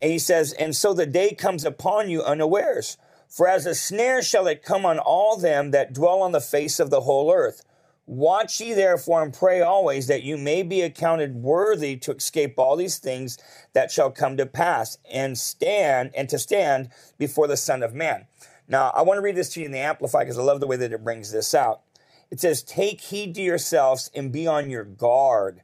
And 0.00 0.12
he 0.12 0.18
says, 0.18 0.52
And 0.52 0.76
so 0.76 0.94
the 0.94 1.06
day 1.06 1.34
comes 1.34 1.64
upon 1.64 2.08
you 2.08 2.22
unawares. 2.22 2.96
For 3.28 3.48
as 3.48 3.66
a 3.66 3.74
snare 3.74 4.22
shall 4.22 4.46
it 4.46 4.62
come 4.62 4.86
on 4.86 5.00
all 5.00 5.36
them 5.36 5.72
that 5.72 5.92
dwell 5.92 6.22
on 6.22 6.30
the 6.30 6.40
face 6.40 6.78
of 6.78 6.90
the 6.90 7.00
whole 7.00 7.32
earth. 7.32 7.64
Watch 8.06 8.60
ye 8.60 8.74
therefore 8.74 9.22
and 9.22 9.32
pray 9.32 9.62
always 9.62 10.06
that 10.08 10.22
you 10.22 10.36
may 10.36 10.62
be 10.62 10.82
accounted 10.82 11.36
worthy 11.36 11.96
to 11.96 12.12
escape 12.12 12.58
all 12.58 12.76
these 12.76 12.98
things 12.98 13.38
that 13.72 13.90
shall 13.90 14.10
come 14.10 14.36
to 14.36 14.46
pass 14.46 14.98
and 15.10 15.38
stand 15.38 16.10
and 16.14 16.28
to 16.28 16.38
stand 16.38 16.90
before 17.18 17.48
the 17.48 17.56
Son 17.56 17.82
of 17.82 17.94
Man. 17.94 18.26
Now, 18.68 18.90
I 18.94 19.02
want 19.02 19.18
to 19.18 19.22
read 19.22 19.36
this 19.36 19.50
to 19.54 19.60
you 19.60 19.66
in 19.66 19.72
the 19.72 19.78
Amplify 19.78 20.20
because 20.20 20.38
I 20.38 20.42
love 20.42 20.60
the 20.60 20.66
way 20.66 20.76
that 20.76 20.92
it 20.92 21.04
brings 21.04 21.32
this 21.32 21.54
out. 21.54 21.82
It 22.30 22.40
says, 22.40 22.62
Take 22.62 23.00
heed 23.00 23.34
to 23.34 23.42
yourselves 23.42 24.10
and 24.14 24.32
be 24.32 24.46
on 24.46 24.70
your 24.70 24.84
guard, 24.84 25.60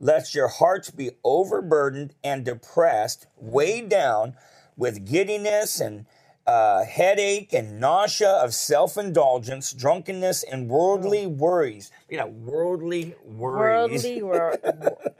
lest 0.00 0.34
your 0.34 0.48
hearts 0.48 0.90
be 0.90 1.10
overburdened 1.24 2.14
and 2.24 2.44
depressed, 2.44 3.26
weighed 3.36 3.88
down 3.88 4.34
with 4.76 5.08
giddiness 5.08 5.80
and 5.80 6.06
uh, 6.46 6.84
headache 6.84 7.52
and 7.52 7.78
nausea 7.78 8.28
of 8.30 8.52
self 8.52 8.96
indulgence, 8.98 9.72
drunkenness, 9.72 10.42
and 10.42 10.68
worldly 10.68 11.26
worries. 11.26 11.92
You 12.08 12.16
know, 12.18 12.26
worldly 12.26 13.14
worries. 13.24 14.02
Worldly 14.04 14.22
wor- 14.22 14.58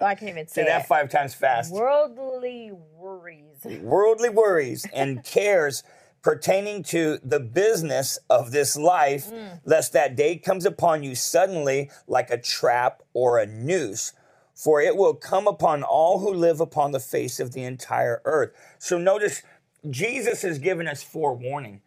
I 0.00 0.14
can't 0.16 0.30
even 0.30 0.48
say 0.48 0.62
Say 0.62 0.68
that 0.68 0.82
it. 0.82 0.86
five 0.88 1.08
times 1.10 1.34
fast. 1.34 1.72
Worldly 1.72 2.72
worries. 2.98 3.44
worldly 3.64 4.30
worries 4.30 4.86
and 4.92 5.22
cares 5.22 5.84
pertaining 6.22 6.82
to 6.82 7.18
the 7.24 7.40
business 7.40 8.18
of 8.28 8.50
this 8.50 8.76
life, 8.76 9.30
mm. 9.30 9.60
lest 9.64 9.92
that 9.92 10.16
day 10.16 10.36
comes 10.36 10.66
upon 10.66 11.02
you 11.02 11.14
suddenly 11.14 11.90
like 12.06 12.30
a 12.30 12.38
trap 12.38 13.02
or 13.12 13.38
a 13.38 13.46
noose. 13.46 14.12
For 14.54 14.82
it 14.82 14.96
will 14.96 15.14
come 15.14 15.46
upon 15.46 15.82
all 15.82 16.18
who 16.18 16.34
live 16.34 16.60
upon 16.60 16.92
the 16.92 17.00
face 17.00 17.40
of 17.40 17.52
the 17.52 17.64
entire 17.64 18.20
earth. 18.26 18.52
So 18.78 18.98
notice, 18.98 19.42
Jesus 19.88 20.42
has 20.42 20.58
given 20.58 20.86
us 20.86 21.02
forewarning. 21.02 21.80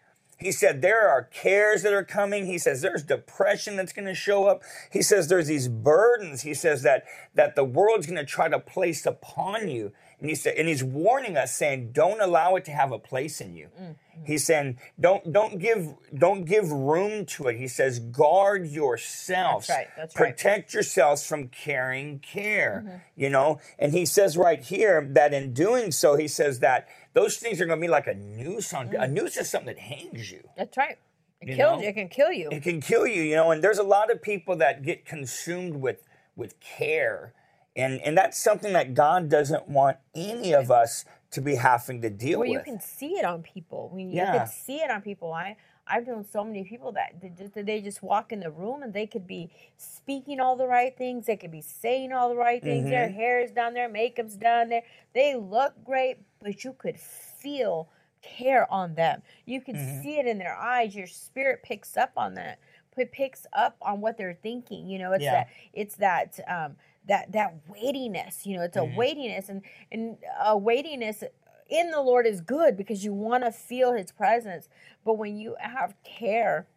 He 0.44 0.52
said 0.52 0.82
there 0.82 1.08
are 1.08 1.24
cares 1.24 1.84
that 1.84 1.94
are 1.94 2.04
coming. 2.04 2.46
He 2.46 2.58
says 2.58 2.82
there's 2.82 3.04
depression 3.04 3.76
that's 3.78 3.94
going 3.94 4.08
to 4.08 4.14
show 4.14 4.46
up. 4.46 4.62
He 4.92 5.02
says 5.02 5.30
there's 5.30 5.48
these 5.48 5.70
burdens. 5.70 6.42
He 6.42 6.54
says 6.54 6.84
that 6.84 7.06
that 7.34 7.56
the 7.56 7.64
world's 7.64 8.06
going 8.06 8.18
to 8.18 8.26
try 8.26 8.50
to 8.50 8.60
place 8.60 9.06
upon 9.06 9.70
you. 9.70 9.94
And 10.24 10.30
he 10.30 10.36
said, 10.36 10.56
and 10.56 10.70
he's 10.70 10.84
warning 10.84 11.36
us, 11.36 11.54
saying, 11.54 11.92
"Don't 11.92 12.22
allow 12.22 12.56
it 12.56 12.64
to 12.66 12.72
have 12.72 12.94
a 12.94 12.98
place 12.98 13.42
in 13.42 13.56
you." 13.56 13.68
Mm, 13.78 13.88
mm. 13.88 13.96
He's 14.24 14.46
saying, 14.46 14.80
"Don't 14.98 15.34
don't 15.34 15.60
give 15.60 15.96
don't 16.18 16.46
give 16.46 16.72
room 16.72 17.26
to 17.26 17.48
it." 17.50 17.58
He 17.58 17.68
says, 17.68 18.00
"Guard 18.00 18.66
yourselves. 18.66 19.68
That's 19.68 19.78
right, 19.78 19.88
that's 19.98 20.16
right. 20.18 20.30
Protect 20.30 20.74
yourselves 20.74 21.28
from 21.28 21.50
carrying 21.50 22.20
care." 22.20 22.86
Mm-hmm. 22.86 22.98
You 23.18 23.30
know, 23.32 23.60
and 23.78 23.92
he 23.92 24.06
says 24.06 24.38
right 24.38 24.64
here 24.64 25.06
that 25.12 25.34
in 25.34 25.54
doing 25.54 25.92
so, 25.92 26.16
he 26.16 26.30
says 26.30 26.60
that 26.60 26.88
those 27.14 27.38
things 27.38 27.62
are 27.62 27.66
going 27.66 27.80
to 27.80 27.82
be 27.82 27.88
like 27.90 28.08
a 28.08 28.14
noose 28.16 28.74
on 28.74 28.94
a 28.96 29.08
noose 29.08 29.38
is 29.38 29.50
something 29.50 29.68
that 29.76 29.80
hangs 29.80 30.32
you. 30.32 30.48
That's 30.58 30.76
right. 30.78 30.98
It 31.42 31.50
You 31.50 31.56
kills 31.56 31.78
know? 31.78 31.84
you. 31.84 31.90
It 31.90 31.94
can 31.94 32.10
kill 32.10 32.32
you. 32.32 32.50
It 32.52 32.64
can 32.64 32.82
kill 32.82 33.06
you, 33.08 33.22
you 33.22 33.36
know. 33.36 33.52
And 33.52 33.64
there's 33.64 33.80
a 33.80 33.84
lot 33.84 34.12
of 34.12 34.22
people 34.22 34.56
that 34.58 34.84
get 34.84 35.06
consumed 35.06 35.76
with 35.78 36.04
with 36.36 36.60
care, 36.60 37.34
and 37.76 38.02
and 38.02 38.18
that's 38.18 38.40
something 38.42 38.74
that 38.74 38.94
God 38.94 39.30
doesn't 39.30 39.68
want 39.70 39.98
any 40.16 40.54
of 40.54 40.72
us 40.72 41.06
to 41.32 41.42
be 41.42 41.56
having 41.56 42.02
to 42.02 42.10
deal 42.10 42.40
Well, 42.40 42.48
with. 42.50 42.58
Well, 42.58 42.66
you 42.66 42.72
can 42.72 42.80
see 42.80 43.14
it 43.18 43.26
on 43.26 43.44
people. 43.44 43.90
When 43.92 44.10
you 44.10 44.18
Yeah. 44.18 44.40
can 44.40 44.48
see 44.48 44.78
it 44.78 44.90
on 44.90 45.02
people. 45.02 45.32
I 45.34 45.58
I've 45.86 46.08
known 46.08 46.24
so 46.24 46.46
many 46.46 46.64
people 46.64 46.94
that 46.94 47.20
they 47.22 47.28
just, 47.30 47.54
they 47.56 47.82
just 47.82 48.02
walk 48.02 48.32
in 48.32 48.40
the 48.40 48.50
room 48.50 48.84
and 48.84 48.94
they 48.94 49.06
could 49.06 49.28
be 49.28 49.52
speaking 49.76 50.40
all 50.40 50.56
the 50.56 50.66
right 50.66 50.98
things. 50.98 51.26
They 51.26 51.36
could 51.36 51.52
be 51.52 51.62
saying 51.62 52.14
all 52.14 52.30
the 52.30 52.38
right 52.38 52.64
things. 52.64 52.90
Their 52.90 53.08
Mm-hmm. 53.08 53.16
hair 53.16 53.42
is 53.42 53.52
done, 53.52 53.74
their 53.74 53.90
makeup's 53.90 54.38
done, 54.38 54.70
there. 54.70 54.84
They 55.14 55.36
look 55.36 55.74
great, 55.84 56.20
but 56.44 56.64
you 56.64 56.74
could 56.74 57.00
feel 57.00 57.90
care 58.22 58.72
on 58.72 58.96
them. 58.96 59.22
You 59.46 59.62
can 59.62 59.76
Mm-hmm. 59.76 60.02
see 60.02 60.20
it 60.20 60.28
in 60.28 60.38
their 60.38 60.56
eyes. 60.56 60.96
Your 60.96 61.08
spirit 61.08 61.62
picks 61.64 61.98
up 61.98 62.12
on 62.18 62.36
that. 62.36 62.60
It 62.96 63.12
picks 63.12 63.48
up 63.54 63.76
on 63.82 64.02
what 64.02 64.18
they're 64.18 64.38
thinking. 64.44 64.88
You 64.88 65.00
know, 65.00 65.14
it's 65.14 65.24
Yeah. 65.24 65.32
that 65.32 65.48
it's 65.74 65.96
that 65.96 66.40
um 66.48 66.76
that 67.08 67.32
that 67.32 67.56
weightiness. 67.68 68.46
You 68.46 68.58
know, 68.58 68.64
it's 68.64 68.78
a 68.78 68.82
Mm-hmm. 68.82 68.96
weightiness 68.96 69.50
and 69.50 69.62
and 69.92 70.18
a 70.46 70.58
weightiness 70.58 71.24
in 71.70 71.90
the 71.92 72.02
Lord 72.02 72.28
is 72.28 72.40
good 72.42 72.78
because 72.78 73.04
you 73.04 73.14
want 73.14 73.44
to 73.46 73.52
feel 73.52 73.94
His 73.94 74.12
presence. 74.12 74.70
But 75.04 75.14
when 75.18 75.38
you 75.38 75.56
have 75.60 75.96
care 76.04 76.68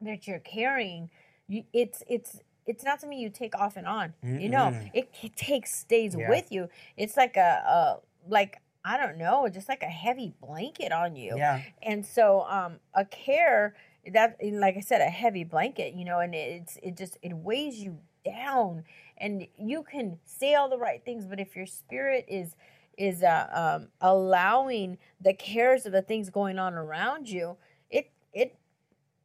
that 0.00 0.26
you're 0.26 0.38
carrying, 0.38 1.10
you, 1.48 1.64
it's 1.72 2.02
it's 2.06 2.40
it's 2.66 2.84
not 2.84 3.00
something 3.00 3.18
you 3.18 3.28
take 3.30 3.54
off 3.58 3.76
and 3.76 3.86
on. 3.86 4.14
You 4.22 4.48
know, 4.48 4.70
Mm-mm. 4.70 4.90
it, 4.94 5.36
takes 5.36 5.74
stays 5.74 6.16
Yeah. 6.16 6.28
with 6.28 6.50
you. 6.50 6.68
It's 6.96 7.16
like 7.16 7.36
a, 7.36 7.40
a 7.66 8.30
like 8.30 8.60
I 8.84 8.98
don't 8.98 9.16
know, 9.16 9.48
just 9.48 9.68
like 9.68 9.82
a 9.82 9.86
heavy 9.86 10.34
blanket 10.40 10.92
on 10.92 11.16
you. 11.16 11.34
Yeah. 11.36 11.62
And 11.82 12.04
so 12.04 12.46
um 12.48 12.76
a 12.94 13.04
care 13.04 13.74
that 14.12 14.36
like 14.42 14.76
I 14.76 14.80
said, 14.80 15.00
a 15.00 15.10
heavy 15.10 15.44
blanket, 15.44 15.94
you 15.94 16.04
know, 16.04 16.20
and 16.20 16.34
it's 16.34 16.78
it 16.82 16.96
just 16.96 17.18
it 17.22 17.32
weighs 17.34 17.78
you 17.78 17.98
down 18.24 18.84
and 19.18 19.46
you 19.58 19.82
can 19.82 20.18
say 20.24 20.54
all 20.54 20.68
the 20.68 20.78
right 20.78 21.04
things, 21.04 21.26
but 21.26 21.38
if 21.38 21.54
your 21.56 21.66
spirit 21.66 22.24
is 22.28 22.56
is 22.96 23.22
uh, 23.22 23.78
um, 23.80 23.88
allowing 24.00 24.98
the 25.20 25.34
cares 25.34 25.86
of 25.86 25.92
the 25.92 26.02
things 26.02 26.30
going 26.30 26.58
on 26.58 26.74
around 26.74 27.28
you, 27.28 27.56
it 27.90 28.10
it 28.32 28.56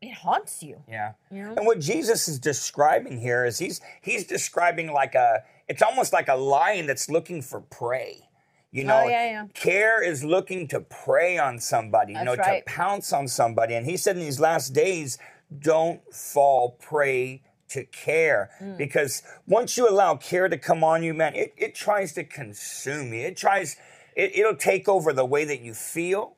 it 0.01 0.13
haunts 0.13 0.63
you. 0.63 0.81
Yeah. 0.87 1.13
You 1.31 1.43
know? 1.43 1.53
And 1.55 1.65
what 1.65 1.79
Jesus 1.79 2.27
is 2.27 2.39
describing 2.39 3.19
here 3.19 3.45
is 3.45 3.59
he's 3.59 3.81
he's 4.01 4.25
describing 4.25 4.91
like 4.91 5.15
a 5.15 5.43
it's 5.67 5.81
almost 5.81 6.13
like 6.13 6.27
a 6.27 6.35
lion 6.35 6.85
that's 6.85 7.09
looking 7.09 7.41
for 7.41 7.61
prey. 7.61 8.28
You 8.71 8.83
know, 8.83 9.01
Oh, 9.05 9.07
yeah, 9.07 9.25
yeah. 9.31 9.45
care 9.53 10.03
is 10.03 10.23
looking 10.23 10.67
to 10.67 10.79
prey 10.81 11.37
on 11.37 11.59
somebody, 11.59 12.13
you 12.13 12.19
That's 12.19 12.25
know, 12.37 12.43
right. 12.43 12.65
to 12.65 12.71
pounce 12.71 13.11
on 13.11 13.27
somebody. 13.27 13.73
And 13.73 13.85
he 13.85 13.97
said 13.97 14.15
in 14.15 14.21
these 14.21 14.39
last 14.39 14.69
days, 14.73 15.17
don't 15.57 16.01
fall 16.13 16.77
prey 16.79 17.41
to 17.69 17.83
care. 17.85 18.51
Mm. 18.61 18.77
Because 18.77 19.23
once 19.47 19.75
you 19.77 19.89
allow 19.89 20.15
care 20.15 20.47
to 20.49 20.57
come 20.57 20.83
on 20.83 21.01
you, 21.03 21.13
man, 21.15 21.33
it, 21.35 21.53
it 21.57 21.73
tries 21.73 22.13
to 22.13 22.23
consume 22.23 23.13
you. 23.13 23.21
It 23.21 23.37
tries, 23.37 23.75
it, 24.15 24.35
it'll 24.37 24.55
take 24.55 24.87
over 24.87 25.13
the 25.13 25.25
way 25.25 25.45
that 25.45 25.61
you 25.61 25.73
feel. 25.73 26.35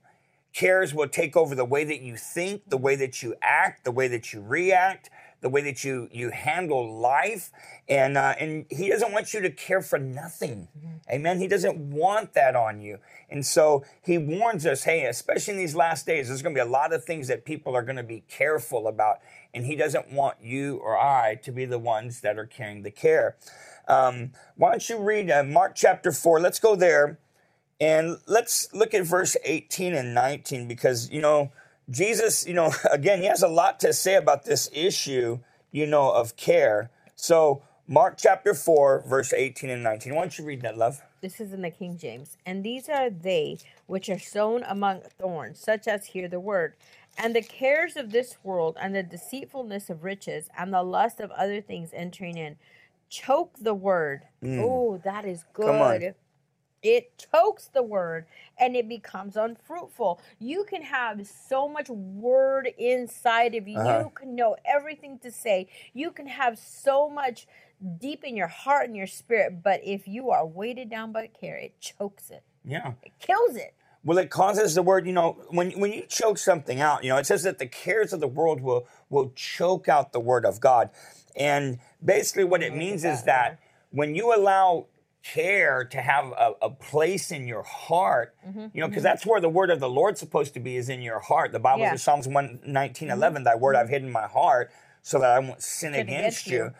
Cares 0.53 0.93
will 0.93 1.07
take 1.07 1.35
over 1.37 1.55
the 1.55 1.65
way 1.65 1.83
that 1.83 2.01
you 2.01 2.15
think, 2.17 2.69
the 2.69 2.77
way 2.77 2.95
that 2.95 3.21
you 3.23 3.35
act, 3.41 3.83
the 3.83 3.91
way 3.91 4.07
that 4.09 4.33
you 4.33 4.41
react, 4.41 5.09
the 5.41 5.49
way 5.49 5.61
that 5.61 5.83
you 5.83 6.07
you 6.11 6.29
handle 6.29 6.99
life, 6.99 7.51
and 7.89 8.17
uh, 8.17 8.35
and 8.39 8.65
he 8.69 8.89
doesn't 8.89 9.11
want 9.11 9.33
you 9.33 9.41
to 9.41 9.49
care 9.49 9.81
for 9.81 9.99
nothing, 9.99 10.67
amen. 11.11 11.39
He 11.39 11.47
doesn't 11.47 11.77
want 11.77 12.33
that 12.33 12.55
on 12.55 12.81
you, 12.81 12.99
and 13.29 13.45
so 13.45 13.83
he 14.01 14.17
warns 14.17 14.65
us, 14.65 14.83
hey, 14.83 15.05
especially 15.05 15.53
in 15.53 15.59
these 15.59 15.75
last 15.75 16.05
days, 16.05 16.27
there's 16.27 16.41
going 16.41 16.55
to 16.55 16.63
be 16.63 16.67
a 16.67 16.71
lot 16.71 16.93
of 16.93 17.03
things 17.03 17.27
that 17.27 17.43
people 17.43 17.75
are 17.75 17.83
going 17.83 17.95
to 17.97 18.03
be 18.03 18.23
careful 18.29 18.87
about, 18.87 19.19
and 19.53 19.65
he 19.65 19.75
doesn't 19.75 20.11
want 20.11 20.37
you 20.41 20.77
or 20.77 20.97
I 20.97 21.35
to 21.43 21.51
be 21.51 21.65
the 21.65 21.79
ones 21.79 22.21
that 22.21 22.37
are 22.37 22.45
carrying 22.45 22.83
the 22.83 22.91
care. 22.91 23.35
Um, 23.87 24.31
why 24.55 24.71
don't 24.71 24.87
you 24.87 24.99
read 24.99 25.29
uh, 25.29 25.43
Mark 25.43 25.73
chapter 25.75 26.11
four? 26.11 26.39
Let's 26.39 26.59
go 26.59 26.75
there. 26.75 27.19
And 27.81 28.19
let's 28.27 28.71
look 28.73 28.93
at 28.93 29.07
verse 29.07 29.35
18 29.43 29.95
and 29.95 30.13
19 30.13 30.67
because, 30.67 31.09
you 31.09 31.19
know, 31.19 31.51
Jesus, 31.91 32.47
you 32.47 32.53
know, 32.53 32.73
again, 32.91 33.19
he 33.19 33.25
has 33.25 33.43
a 33.43 33.47
lot 33.47 33.79
to 33.81 33.93
say 33.93 34.15
about 34.15 34.45
this 34.45 34.69
issue, 34.73 35.39
you 35.71 35.85
know, 35.85 36.11
of 36.11 36.35
care. 36.35 36.89
So, 37.15 37.61
Mark 37.87 38.15
chapter 38.17 38.53
4, 38.53 39.03
verse 39.05 39.33
18 39.33 39.69
and 39.69 39.83
19. 39.83 40.15
Why 40.15 40.21
don't 40.21 40.37
you 40.37 40.45
read 40.45 40.61
that, 40.61 40.77
love? 40.77 41.01
This 41.19 41.41
is 41.41 41.51
in 41.51 41.61
the 41.61 41.69
King 41.69 41.97
James. 41.97 42.37
And 42.45 42.63
these 42.63 42.87
are 42.87 43.09
they 43.09 43.57
which 43.85 44.09
are 44.09 44.19
sown 44.19 44.63
among 44.67 45.01
thorns, 45.19 45.59
such 45.59 45.87
as 45.87 46.05
hear 46.07 46.27
the 46.27 46.39
word. 46.39 46.73
And 47.17 47.35
the 47.35 47.41
cares 47.41 47.97
of 47.97 48.11
this 48.11 48.37
world, 48.43 48.77
and 48.79 48.95
the 48.95 49.03
deceitfulness 49.03 49.89
of 49.89 50.03
riches, 50.05 50.49
and 50.57 50.73
the 50.73 50.81
lust 50.81 51.19
of 51.19 51.29
other 51.31 51.59
things 51.59 51.89
entering 51.93 52.37
in, 52.37 52.55
choke 53.09 53.51
the 53.59 53.73
word. 53.73 54.21
Oh, 54.61 55.01
that 55.03 55.25
is 55.25 55.43
good. 55.51 56.15
It 56.81 57.25
chokes 57.31 57.67
the 57.67 57.83
word 57.83 58.25
and 58.57 58.75
it 58.75 58.89
becomes 58.89 59.37
unfruitful. 59.37 60.19
You 60.39 60.63
can 60.63 60.81
have 60.81 61.27
so 61.27 61.67
much 61.67 61.89
word 61.89 62.69
inside 62.77 63.55
of 63.55 63.67
you. 63.67 63.77
Uh-huh. 63.77 63.99
You 64.05 64.11
can 64.15 64.35
know 64.35 64.55
everything 64.65 65.19
to 65.19 65.31
say. 65.31 65.67
You 65.93 66.11
can 66.11 66.27
have 66.27 66.57
so 66.57 67.09
much 67.09 67.47
deep 67.99 68.23
in 68.23 68.35
your 68.35 68.47
heart 68.47 68.87
and 68.87 68.95
your 68.95 69.07
spirit, 69.07 69.63
but 69.63 69.81
if 69.83 70.07
you 70.07 70.29
are 70.31 70.45
weighted 70.45 70.89
down 70.89 71.11
by 71.11 71.27
care, 71.27 71.57
it 71.57 71.79
chokes 71.79 72.29
it. 72.29 72.43
Yeah. 72.63 72.93
It 73.03 73.13
kills 73.19 73.55
it. 73.55 73.73
Well, 74.03 74.17
it 74.17 74.31
causes 74.31 74.73
the 74.73 74.81
word, 74.81 75.05
you 75.05 75.13
know, 75.13 75.37
when 75.49 75.71
when 75.79 75.93
you 75.93 76.03
choke 76.07 76.39
something 76.39 76.81
out, 76.81 77.03
you 77.03 77.09
know, 77.09 77.17
it 77.17 77.27
says 77.27 77.43
that 77.43 77.59
the 77.59 77.67
cares 77.67 78.13
of 78.13 78.19
the 78.19 78.27
world 78.27 78.59
will 78.61 78.87
will 79.09 79.31
choke 79.35 79.87
out 79.87 80.11
the 80.11 80.19
word 80.19 80.43
of 80.43 80.59
God. 80.59 80.89
And 81.35 81.79
basically 82.03 82.43
what 82.43 82.63
it 82.63 82.75
means 82.75 83.05
is 83.05 83.23
that 83.23 83.59
when 83.91 84.15
you 84.15 84.33
allow 84.33 84.87
care 85.23 85.83
to 85.85 86.01
have 86.01 86.25
a, 86.31 86.53
a 86.63 86.69
place 86.69 87.31
in 87.31 87.47
your 87.47 87.63
heart, 87.63 88.35
Mm-hmm, 88.47 88.67
you 88.73 88.81
know, 88.81 88.87
because 88.87 89.03
that's 89.03 89.25
where 89.25 89.39
the 89.39 89.49
word 89.49 89.69
of 89.69 89.79
the 89.79 89.89
Lord's 89.89 90.19
supposed 90.19 90.53
to 90.55 90.59
be 90.59 90.75
is 90.75 90.89
in 90.89 91.01
your 91.01 91.19
heart. 91.19 91.51
The 91.51 91.59
Bible 91.59 91.81
Yeah. 91.81 91.87
Mm-hmm. 91.87 91.93
says 91.95 92.03
Psalms 92.03 92.27
119, 92.27 93.09
11, 93.09 93.43
thy 93.43 93.55
word 93.55 93.75
I've 93.75 93.89
hidden 93.89 94.07
in 94.07 94.13
my 94.13 94.27
heart 94.27 94.71
so 95.01 95.19
that 95.19 95.29
I 95.31 95.39
won't 95.39 95.61
sin 95.61 95.93
against 95.93 96.47
you. 96.47 96.57
you. 96.57 96.71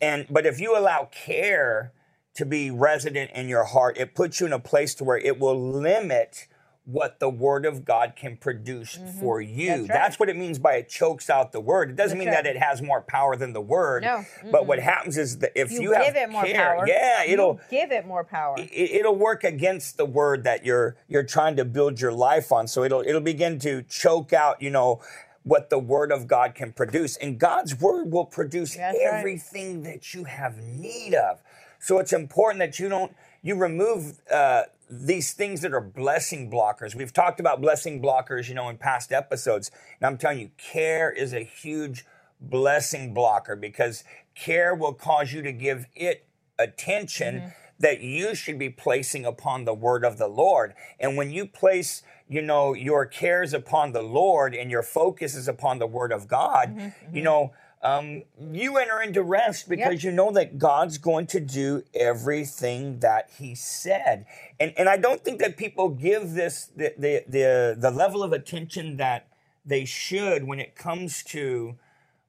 And 0.00 0.26
but 0.30 0.46
if 0.46 0.60
you 0.60 0.78
allow 0.78 1.08
care 1.10 1.92
to 2.34 2.46
be 2.46 2.70
resident 2.70 3.32
in 3.32 3.48
your 3.48 3.64
heart, 3.64 3.96
it 3.98 4.14
puts 4.14 4.38
you 4.40 4.46
in 4.46 4.52
a 4.52 4.60
place 4.60 4.94
to 4.96 5.04
where 5.04 5.18
it 5.18 5.40
will 5.40 5.58
limit 5.58 6.46
what 6.90 7.20
the 7.20 7.28
word 7.28 7.66
of 7.66 7.84
God 7.84 8.14
can 8.16 8.38
produce 8.38 8.98
for 9.20 9.42
you. 9.42 9.70
Mm-hmm. 9.72 9.86
That's 9.88 10.18
what 10.18 10.30
it 10.30 10.36
means 10.36 10.58
by 10.58 10.76
it 10.76 10.88
chokes 10.88 11.28
out 11.28 11.52
the 11.52 11.60
word. 11.60 11.90
It 11.90 11.96
doesn't 11.96 12.16
That's 12.16 12.26
mean 12.26 12.34
right. 12.34 12.42
that 12.44 12.46
it 12.56 12.56
has 12.56 12.80
more 12.80 13.02
power 13.02 13.36
than 13.36 13.52
the 13.52 13.60
word. 13.60 14.04
No, 14.04 14.24
But 14.50 14.66
what 14.66 14.78
happens 14.78 15.18
is 15.18 15.36
that 15.40 15.52
if 15.54 15.70
you, 15.70 15.82
You, 15.82 15.92
have 15.92 16.06
give 16.06 16.16
it 16.16 16.30
more 16.30 16.44
care, 16.44 16.76
power. 16.76 16.88
yeah, 16.88 17.24
it'll 17.24 17.60
give 17.70 17.92
it 17.92 18.06
more 18.06 18.24
power. 18.24 18.56
it, 18.58 18.70
it'll 18.72 19.14
work 19.16 19.44
against 19.44 19.98
the 19.98 20.06
word 20.06 20.44
that 20.44 20.64
you're 20.64 20.96
you're 21.08 21.24
trying 21.24 21.56
to 21.56 21.66
build 21.66 22.00
your 22.00 22.12
life 22.12 22.50
on. 22.52 22.66
So 22.66 22.84
it'll 22.84 23.02
it'll 23.02 23.20
begin 23.20 23.58
to 23.58 23.82
choke 23.82 24.32
out, 24.32 24.62
you 24.62 24.70
know, 24.70 25.02
what 25.42 25.68
the 25.68 25.78
word 25.78 26.10
of 26.10 26.26
God 26.26 26.54
can 26.54 26.72
produce. 26.72 27.18
And 27.18 27.38
God's 27.38 27.78
word 27.78 28.10
will 28.10 28.24
produce 28.24 28.76
That's 28.76 28.96
right. 28.96 29.12
everything 29.12 29.82
that 29.82 30.14
you 30.14 30.24
have 30.24 30.56
need 30.56 31.12
of. 31.14 31.42
So 31.80 31.98
it's 31.98 32.14
important 32.14 32.60
that 32.60 32.78
you 32.78 32.88
don't 32.88 33.14
you 33.42 33.56
remove 33.56 34.20
uh, 34.32 34.62
these 34.90 35.32
things 35.32 35.60
that 35.60 35.72
are 35.74 35.80
blessing 35.80 36.50
blockers. 36.50 36.94
We've 36.94 37.12
talked 37.12 37.40
about 37.40 37.60
blessing 37.60 38.00
blockers, 38.02 38.48
you 38.48 38.54
know, 38.54 38.68
in 38.68 38.78
past 38.78 39.12
episodes. 39.12 39.70
And 40.00 40.06
I'm 40.06 40.16
telling 40.18 40.40
you, 40.40 40.50
care 40.56 41.10
is 41.10 41.32
a 41.34 41.40
huge 41.44 42.04
blessing 42.40 43.12
blocker 43.12 43.56
because 43.56 44.04
care 44.34 44.74
will 44.74 44.94
cause 44.94 45.32
you 45.32 45.42
to 45.42 45.52
give 45.52 45.86
it 45.94 46.24
attention 46.58 47.34
Mm-hmm. 47.36 47.48
that 47.80 48.00
you 48.00 48.34
should 48.34 48.58
be 48.58 48.70
placing 48.70 49.24
upon 49.24 49.64
the 49.64 49.74
word 49.74 50.04
of 50.04 50.18
the 50.18 50.26
Lord. 50.26 50.74
And 50.98 51.16
when 51.16 51.30
you 51.30 51.46
place, 51.46 52.02
you 52.28 52.42
know, 52.42 52.74
your 52.74 53.06
cares 53.06 53.52
upon 53.54 53.92
the 53.92 54.02
Lord 54.02 54.54
and 54.54 54.70
your 54.70 54.82
focus 54.82 55.36
is 55.36 55.46
upon 55.46 55.78
the 55.78 55.86
word 55.86 56.10
of 56.12 56.26
God, 56.26 56.74
Mm-hmm, 56.76 57.14
you 57.16 57.22
know, 57.22 57.52
um, 57.82 58.24
you 58.50 58.76
enter 58.78 59.00
into 59.00 59.22
rest 59.22 59.68
because 59.68 60.02
you 60.02 60.10
know 60.10 60.32
that 60.32 60.58
God's 60.58 60.98
going 60.98 61.26
to 61.28 61.40
do 61.40 61.84
everything 61.94 62.98
that 63.00 63.30
He 63.38 63.54
said. 63.54 64.26
And 64.58 64.72
and 64.76 64.88
I 64.88 64.96
don't 64.96 65.22
think 65.22 65.38
that 65.40 65.56
people 65.56 65.88
give 65.88 66.34
this 66.34 66.66
the 66.76 66.94
the 66.98 67.24
the, 67.28 67.76
the 67.78 67.90
level 67.90 68.22
of 68.22 68.32
attention 68.32 68.96
that 68.96 69.28
they 69.64 69.84
should 69.84 70.44
when 70.44 70.58
it 70.58 70.74
comes 70.74 71.22
to 71.22 71.76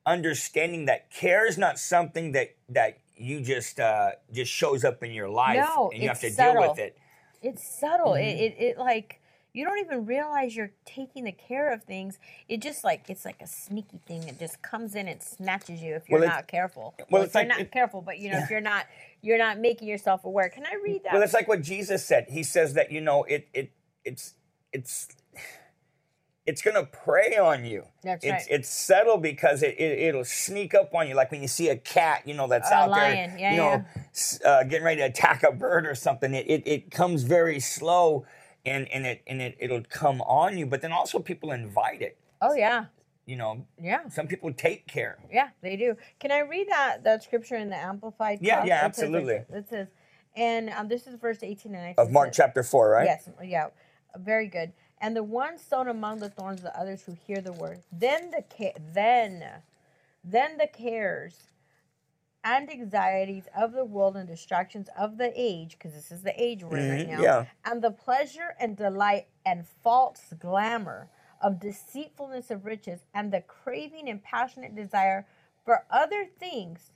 understanding 0.05 0.85
that 0.85 1.09
care 1.11 1.47
is 1.47 1.57
not 1.57 1.79
something 1.79 2.31
that 2.33 2.55
that 2.67 2.99
you 3.17 3.41
just 3.41 3.79
uh, 3.79 4.11
just 4.31 4.51
shows 4.51 4.83
up 4.83 5.03
in 5.03 5.11
your 5.11 5.29
life 5.29 5.57
No, 5.57 5.89
and 5.91 6.01
you 6.01 6.09
have 6.09 6.19
to 6.21 6.29
deal 6.29 6.55
with 6.59 6.79
it. 6.79 6.97
It's 7.41 7.79
subtle. 7.79 8.13
Mm-hmm. 8.13 8.23
It, 8.23 8.53
it 8.53 8.55
it 8.59 8.77
like 8.77 9.18
you 9.53 9.65
don't 9.65 9.79
even 9.79 10.05
realize 10.05 10.55
you're 10.55 10.71
taking 10.85 11.23
the 11.23 11.31
care 11.31 11.71
of 11.73 11.83
things. 11.83 12.19
It 12.47 12.61
just 12.61 12.83
like 12.83 13.05
it's 13.09 13.25
like 13.25 13.41
a 13.41 13.47
sneaky 13.47 13.99
thing. 14.07 14.23
It 14.27 14.39
just 14.39 14.61
comes 14.61 14.95
in 14.95 15.07
and 15.07 15.21
snatches 15.21 15.81
you 15.81 15.95
if 15.95 16.07
you're 16.09 16.19
Well, 16.19 16.29
not 16.29 16.47
careful. 16.47 16.93
well, 16.97 17.07
Well, 17.09 17.21
if 17.23 17.33
you're 17.33 17.41
like 17.41 17.47
not 17.49 17.59
it- 17.61 17.71
careful, 17.71 18.01
but 18.01 18.19
you 18.19 18.29
know 18.31 18.37
if 18.39 18.49
you're 18.49 18.61
not 18.61 18.85
you're 19.21 19.37
not 19.39 19.59
making 19.59 19.87
yourself 19.87 20.23
aware. 20.25 20.49
Can 20.49 20.65
I 20.65 20.75
read 20.83 21.03
that? 21.03 21.13
Well, 21.13 21.23
it's 21.23 21.33
like 21.33 21.47
what 21.47 21.61
Jesus 21.61 22.05
said. 22.05 22.27
He 22.29 22.43
says 22.43 22.73
that 22.75 22.91
you 22.91 23.01
know 23.01 23.23
it 23.23 23.47
it 23.53 23.71
it's 24.05 24.35
it's 24.71 25.07
it's 26.45 26.61
gonna 26.63 26.85
prey 26.85 27.37
on 27.37 27.63
you. 27.65 27.83
That's 28.03 28.23
it's 28.23 28.31
right. 28.31 28.47
it's 28.49 28.69
subtle 28.69 29.17
because 29.17 29.61
it, 29.61 29.75
it 29.79 29.99
it'll 29.99 30.25
sneak 30.25 30.73
up 30.73 30.93
on 30.95 31.07
you, 31.07 31.15
like 31.15 31.31
when 31.31 31.41
you 31.41 31.47
see 31.47 31.69
a 31.69 31.75
cat, 31.75 32.23
you 32.27 32.33
know, 32.33 32.47
that's 32.47 32.71
A 32.71 32.73
out 32.75 32.89
lion. 32.89 33.31
there, 33.31 33.39
Yeah, 33.39 33.51
you 33.51 33.57
know, 33.57 33.69
yeah. 33.69 33.83
s- 34.11 34.39
uh, 34.43 34.63
getting 34.63 34.83
ready 34.83 35.01
to 35.01 35.07
attack 35.07 35.43
a 35.43 35.51
bird 35.51 35.85
or 35.85 35.93
something. 35.95 36.33
It 36.33 36.47
it, 36.49 36.63
it 36.67 36.91
comes 36.91 37.23
very 37.23 37.59
slow, 37.59 38.25
and 38.65 38.87
and 38.89 39.05
it 39.05 39.21
and 39.27 39.41
it 39.41 39.55
it'll 39.59 39.83
come 39.89 40.21
on 40.21 40.57
you. 40.57 40.65
But 40.65 40.81
then 40.81 40.91
also 40.91 41.19
people 41.19 41.51
invite 41.51 42.01
it. 42.01 42.17
oh 42.41 42.53
yeah, 42.53 42.85
You 43.25 43.35
know, 43.37 43.65
yeah, 43.81 44.07
some 44.09 44.27
people 44.27 44.51
take 44.53 44.87
care. 44.87 45.17
yeah. 45.31 45.49
They 45.61 45.75
do. 45.75 45.95
Can 46.19 46.31
I 46.31 46.39
read 46.39 46.67
that 46.69 47.03
that 47.03 47.23
scripture 47.23 47.55
in 47.55 47.69
the 47.69 47.75
Amplified? 47.77 48.39
Yeah, 48.41 48.63
yeah, 48.65 48.85
It 48.85 48.95
says- 48.95 49.03
absolutely. 49.03 49.33
It 49.49 49.67
says, 49.69 49.87
and 50.35 50.69
um, 50.71 50.87
this 50.87 51.07
is 51.07 51.15
verse 51.15 51.39
eighteen 51.43 51.73
and 51.75 51.83
nineteen. 51.83 52.05
Of 52.05 52.11
Mark 52.11 52.29
says- 52.29 52.37
chapter 52.37 52.63
four, 52.63 52.89
right? 52.89 53.05
Yes, 53.05 53.29
yeah, 53.43 53.67
very 54.17 54.47
good. 54.47 54.73
And 55.01 55.15
the 55.15 55.23
one 55.23 55.57
sown 55.57 55.87
among 55.87 56.19
the 56.19 56.29
thorns, 56.29 56.61
the 56.61 56.77
others 56.77 57.03
who 57.03 57.15
hear 57.25 57.39
the 57.41 57.53
word. 57.53 57.79
Then 57.91 58.31
the 58.31 58.43
ca- 58.57 58.75
then, 58.93 59.45
then 60.25 60.57
the 60.57 60.67
cares 60.67 61.35
and 62.49 62.71
anxieties 62.71 63.47
of 63.55 63.73
the 63.73 63.85
world 63.85 64.17
and 64.17 64.27
distractions 64.27 64.89
of 64.97 65.17
the 65.17 65.31
age, 65.35 65.77
because 65.77 65.93
this 65.93 66.11
is 66.11 66.23
the 66.23 66.33
age 66.41 66.63
we're 66.63 66.77
in 66.77 66.89
right 66.89 67.07
Mhm, 67.07 67.17
now, 67.17 67.21
yeah. 67.21 67.45
and 67.63 67.81
the 67.81 67.91
pleasure 67.91 68.55
and 68.59 68.75
delight 68.75 69.27
and 69.45 69.67
false 69.67 70.33
glamour 70.39 71.09
of 71.41 71.59
deceitfulness 71.59 72.49
of 72.49 72.65
riches 72.65 73.01
and 73.13 73.31
the 73.31 73.41
craving 73.41 74.09
and 74.09 74.23
passionate 74.23 74.75
desire 74.75 75.27
for 75.63 75.85
other 75.91 76.25
things 76.25 76.91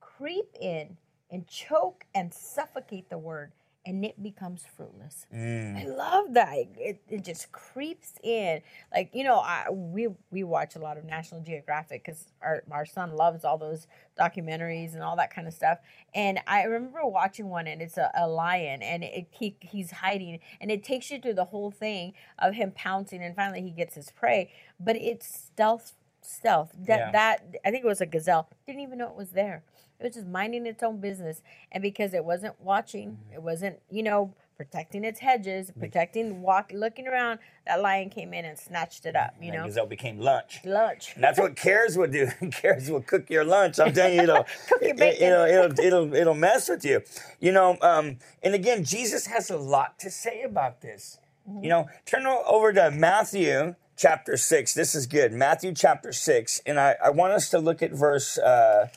creep 0.00 0.54
in 0.60 0.96
and 1.30 1.46
choke 1.46 2.04
and 2.12 2.34
suffocate 2.34 3.08
the 3.08 3.18
word 3.18 3.52
and 3.86 4.04
it 4.04 4.22
becomes 4.22 4.64
fruitless. 4.76 5.26
Mm. 5.34 5.82
I 5.82 5.86
love 5.86 6.34
that. 6.34 6.54
It, 6.76 7.00
it 7.08 7.24
just 7.24 7.50
creeps 7.50 8.14
in. 8.22 8.60
Like, 8.94 9.10
you 9.14 9.24
know, 9.24 9.38
I, 9.38 9.70
we 9.70 10.08
we 10.30 10.44
watch 10.44 10.76
a 10.76 10.78
lot 10.78 10.98
of 10.98 11.04
National 11.04 11.40
Geographic 11.40 12.04
because 12.04 12.26
our, 12.42 12.62
our 12.70 12.84
son 12.84 13.16
loves 13.16 13.44
all 13.44 13.56
those 13.56 13.86
documentaries 14.18 14.92
and 14.92 15.02
all 15.02 15.16
that 15.16 15.34
kind 15.34 15.48
of 15.48 15.54
stuff. 15.54 15.78
And 16.14 16.40
I 16.46 16.64
remember 16.64 17.00
watching 17.04 17.48
one 17.48 17.66
and 17.66 17.80
it's 17.80 17.96
a, 17.96 18.10
a 18.14 18.28
lion 18.28 18.82
and 18.82 19.02
it, 19.02 19.28
he, 19.30 19.56
he's 19.60 19.90
hiding 19.90 20.40
and 20.60 20.70
it 20.70 20.84
takes 20.84 21.10
you 21.10 21.18
through 21.18 21.34
the 21.34 21.46
whole 21.46 21.70
thing 21.70 22.12
of 22.38 22.54
him 22.54 22.72
pouncing 22.72 23.22
and 23.22 23.34
finally 23.34 23.62
he 23.62 23.70
gets 23.70 23.94
his 23.94 24.10
prey. 24.10 24.52
But 24.78 24.96
it's 24.96 25.26
stealth, 25.26 25.94
stealth. 26.22 26.72
That, 26.86 26.98
Yeah. 26.98 27.10
that 27.12 27.44
I 27.64 27.70
think 27.70 27.84
it 27.84 27.88
was 27.88 28.00
a 28.00 28.06
gazelle. 28.06 28.48
Didn't 28.66 28.80
even 28.82 28.98
know 28.98 29.08
it 29.08 29.16
was 29.16 29.30
there. 29.30 29.62
It 29.98 30.04
was 30.04 30.14
just 30.14 30.26
minding 30.26 30.66
its 30.66 30.82
own 30.82 30.98
business. 31.00 31.42
And 31.72 31.82
because 31.82 32.14
it 32.14 32.24
wasn't 32.24 32.58
watching, 32.60 33.18
it 33.32 33.42
wasn't, 33.42 33.80
you 33.90 34.02
know, 34.02 34.32
protecting 34.56 35.04
its 35.04 35.20
hedges, 35.20 35.70
protecting, 35.78 36.42
walk, 36.42 36.70
looking 36.74 37.06
around, 37.08 37.38
that 37.66 37.80
lion 37.80 38.10
came 38.10 38.34
in 38.34 38.44
and 38.44 38.58
snatched 38.58 39.06
it 39.06 39.16
up, 39.16 39.34
you 39.40 39.46
And 39.48 39.54
that 39.54 39.58
know? 39.60 39.66
gazelle 39.66 39.86
became 39.86 40.18
lunch. 40.20 40.60
Lunch. 40.64 41.14
And 41.14 41.24
that's 41.24 41.38
what 41.38 41.56
cares 41.56 41.96
will 41.96 42.08
do. 42.10 42.28
cares 42.52 42.90
will 42.90 43.00
cook 43.00 43.30
your 43.30 43.44
lunch. 43.44 43.78
I'm 43.80 43.92
telling 43.94 44.16
you, 44.16 44.22
it'll, 44.22 44.44
Cook 44.68 44.80
your 44.82 44.90
it, 44.90 44.96
bacon. 44.98 45.22
it'll, 45.26 45.44
it'll, 45.46 45.80
it'll, 45.86 46.14
it'll 46.14 46.34
mess 46.34 46.68
with 46.68 46.84
you. 46.84 47.02
You 47.40 47.52
know, 47.52 47.78
um, 47.80 48.18
and 48.42 48.54
again, 48.54 48.84
Jesus 48.84 49.26
has 49.28 49.48
a 49.50 49.56
lot 49.56 49.98
to 50.00 50.10
say 50.10 50.42
about 50.42 50.82
this. 50.82 51.18
Mm-hmm. 51.48 51.62
You 51.64 51.68
know, 51.70 51.88
turn 52.04 52.26
over 52.26 52.72
to 52.74 52.90
Matthew 52.90 53.74
chapter 54.00 54.34
6. 54.38 54.72
This 54.72 54.94
is 54.94 55.06
good. 55.06 55.30
Matthew 55.30 55.74
chapter 55.74 56.10
6. 56.10 56.62
And 56.64 56.80
I, 56.80 56.96
I 57.04 57.10
want 57.10 57.34
us 57.34 57.50
to 57.50 57.58
look 57.58 57.82
at 57.82 57.92
verse 57.92 58.38
uh, 58.38 58.88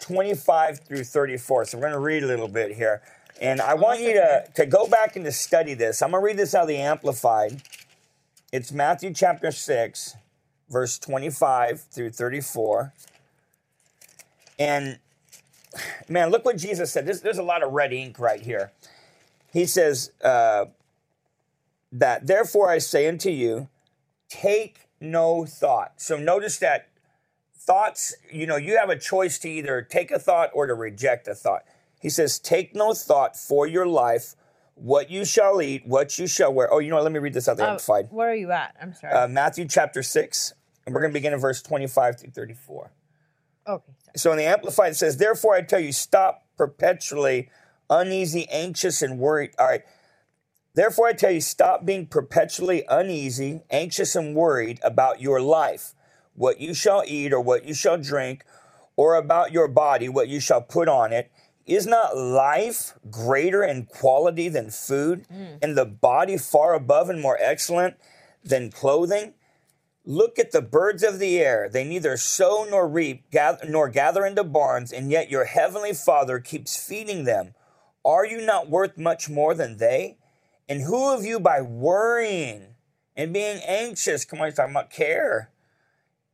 25 0.00 0.80
through 0.80 1.04
34. 1.04 1.66
So 1.66 1.76
we're 1.76 1.82
going 1.82 1.92
to 1.92 1.98
read 1.98 2.24
a 2.24 2.26
little 2.26 2.48
bit 2.48 2.74
here. 2.74 3.02
And 3.38 3.60
I 3.60 3.74
want 3.74 4.00
you 4.00 4.14
to, 4.14 4.46
to 4.54 4.64
go 4.64 4.86
back 4.86 5.14
and 5.14 5.26
to 5.26 5.32
study 5.32 5.74
this. 5.74 6.00
I'm 6.00 6.12
going 6.12 6.22
to 6.22 6.24
read 6.24 6.38
this 6.38 6.54
out 6.54 6.62
of 6.62 6.68
the 6.68 6.78
Amplified. 6.78 7.60
It's 8.50 8.72
Matthew 8.72 9.12
chapter 9.12 9.52
6, 9.52 10.16
verse 10.70 10.98
25 11.00 11.82
through 11.82 12.10
34. 12.10 12.94
And 14.58 14.98
man, 16.08 16.30
look 16.30 16.46
what 16.46 16.56
Jesus 16.56 16.90
said. 16.90 17.04
There's, 17.04 17.20
there's 17.20 17.36
a 17.36 17.42
lot 17.42 17.62
of 17.62 17.72
red 17.72 17.92
ink 17.92 18.18
right 18.18 18.40
here. 18.40 18.72
He 19.52 19.66
says 19.66 20.12
uh, 20.24 20.64
that, 21.92 22.26
therefore 22.26 22.70
I 22.70 22.78
say 22.78 23.06
unto 23.06 23.28
you, 23.28 23.68
take 24.28 24.88
no 25.00 25.44
thought. 25.44 25.94
So 25.96 26.16
notice 26.16 26.58
that 26.58 26.88
thoughts, 27.54 28.14
you 28.30 28.46
know, 28.46 28.56
you 28.56 28.76
have 28.78 28.90
a 28.90 28.98
choice 28.98 29.38
to 29.40 29.48
either 29.48 29.82
take 29.82 30.10
a 30.10 30.18
thought 30.18 30.50
or 30.54 30.66
to 30.66 30.74
reject 30.74 31.28
a 31.28 31.34
thought. 31.34 31.62
He 32.00 32.10
says, 32.10 32.38
take 32.38 32.74
no 32.74 32.92
thought 32.94 33.36
for 33.36 33.66
your 33.66 33.86
life, 33.86 34.34
what 34.74 35.10
you 35.10 35.24
shall 35.24 35.60
eat, 35.62 35.86
what 35.86 36.18
you 36.18 36.26
shall 36.26 36.52
wear. 36.52 36.72
Oh, 36.72 36.78
you 36.78 36.90
know 36.90 36.96
what? 36.96 37.02
Let 37.04 37.12
me 37.12 37.18
read 37.18 37.32
this 37.34 37.48
out 37.48 37.56
the 37.56 37.64
Uh, 37.64 37.70
Amplified. 37.72 38.08
where 38.10 38.30
are 38.30 38.34
you 38.34 38.52
at? 38.52 38.76
I'm 38.80 38.94
sorry. 38.94 39.12
Uh, 39.14 39.26
Matthew 39.28 39.66
chapter 39.66 40.02
6, 40.02 40.52
and 40.84 40.94
we're 40.94 41.00
going 41.00 41.12
to 41.12 41.14
begin 41.18 41.32
in 41.32 41.40
verse 41.40 41.62
25 41.62 42.20
through 42.20 42.30
34. 42.30 42.90
okay. 43.66 43.84
Sorry. 44.04 44.12
So 44.16 44.30
in 44.32 44.38
the 44.38 44.44
Amplified, 44.44 44.92
it 44.92 44.96
says, 44.96 45.16
Therefore 45.16 45.54
I 45.54 45.62
tell 45.62 45.80
you, 45.80 45.92
stop 45.92 46.44
perpetually 46.56 47.48
uneasy, 47.90 48.46
anxious, 48.50 49.00
and 49.02 49.18
worried. 49.18 49.50
All 49.58 49.66
right. 49.66 49.82
Therefore 50.76 51.08
I 51.08 51.14
tell 51.14 51.30
you, 51.30 51.40
stop 51.40 51.86
being 51.86 52.06
perpetually 52.06 52.84
uneasy, 52.86 53.62
anxious, 53.70 54.14
and 54.14 54.34
worried 54.34 54.78
about 54.84 55.22
your 55.22 55.40
life, 55.40 55.94
what 56.34 56.60
you 56.60 56.74
shall 56.74 57.02
eat 57.06 57.32
or 57.32 57.40
what 57.40 57.64
you 57.64 57.72
shall 57.72 57.96
drink, 57.96 58.44
or 58.94 59.14
about 59.14 59.52
your 59.52 59.68
body, 59.68 60.06
what 60.10 60.28
you 60.28 60.38
shall 60.38 60.60
put 60.60 60.86
on 60.86 61.14
it. 61.14 61.32
Is 61.64 61.86
not 61.86 62.16
life 62.16 62.92
greater 63.10 63.64
in 63.64 63.86
quality 63.86 64.50
than 64.50 64.70
food, 64.70 65.26
mm. 65.32 65.58
and 65.62 65.76
the 65.76 65.86
body 65.86 66.36
far 66.36 66.74
above 66.74 67.08
and 67.08 67.22
more 67.22 67.38
excellent 67.40 67.96
than 68.44 68.70
clothing? 68.70 69.32
Look 70.04 70.38
at 70.38 70.52
the 70.52 70.62
birds 70.62 71.02
of 71.02 71.18
the 71.18 71.38
air. 71.38 71.70
They 71.72 71.84
neither 71.84 72.18
sow 72.18 72.66
nor 72.68 72.86
reap, 72.86 73.30
gather, 73.30 73.66
nor 73.66 73.88
gather 73.88 74.26
into 74.26 74.44
barns, 74.44 74.92
and 74.92 75.10
yet 75.10 75.30
your 75.30 75.46
heavenly 75.46 75.94
Father 75.94 76.38
keeps 76.38 76.76
feeding 76.76 77.24
them. 77.24 77.54
Are 78.04 78.26
you 78.26 78.44
not 78.44 78.68
worth 78.68 78.98
much 78.98 79.30
more 79.30 79.54
than 79.54 79.78
they? 79.78 80.18
And 80.68 80.82
who 80.82 81.12
of 81.12 81.24
you, 81.24 81.38
by 81.38 81.60
worrying 81.60 82.74
and 83.16 83.32
being 83.32 83.60
anxious, 83.66 84.24
come 84.24 84.40
on, 84.40 84.46
he's 84.46 84.54
talking 84.54 84.72
about 84.72 84.90
care, 84.90 85.50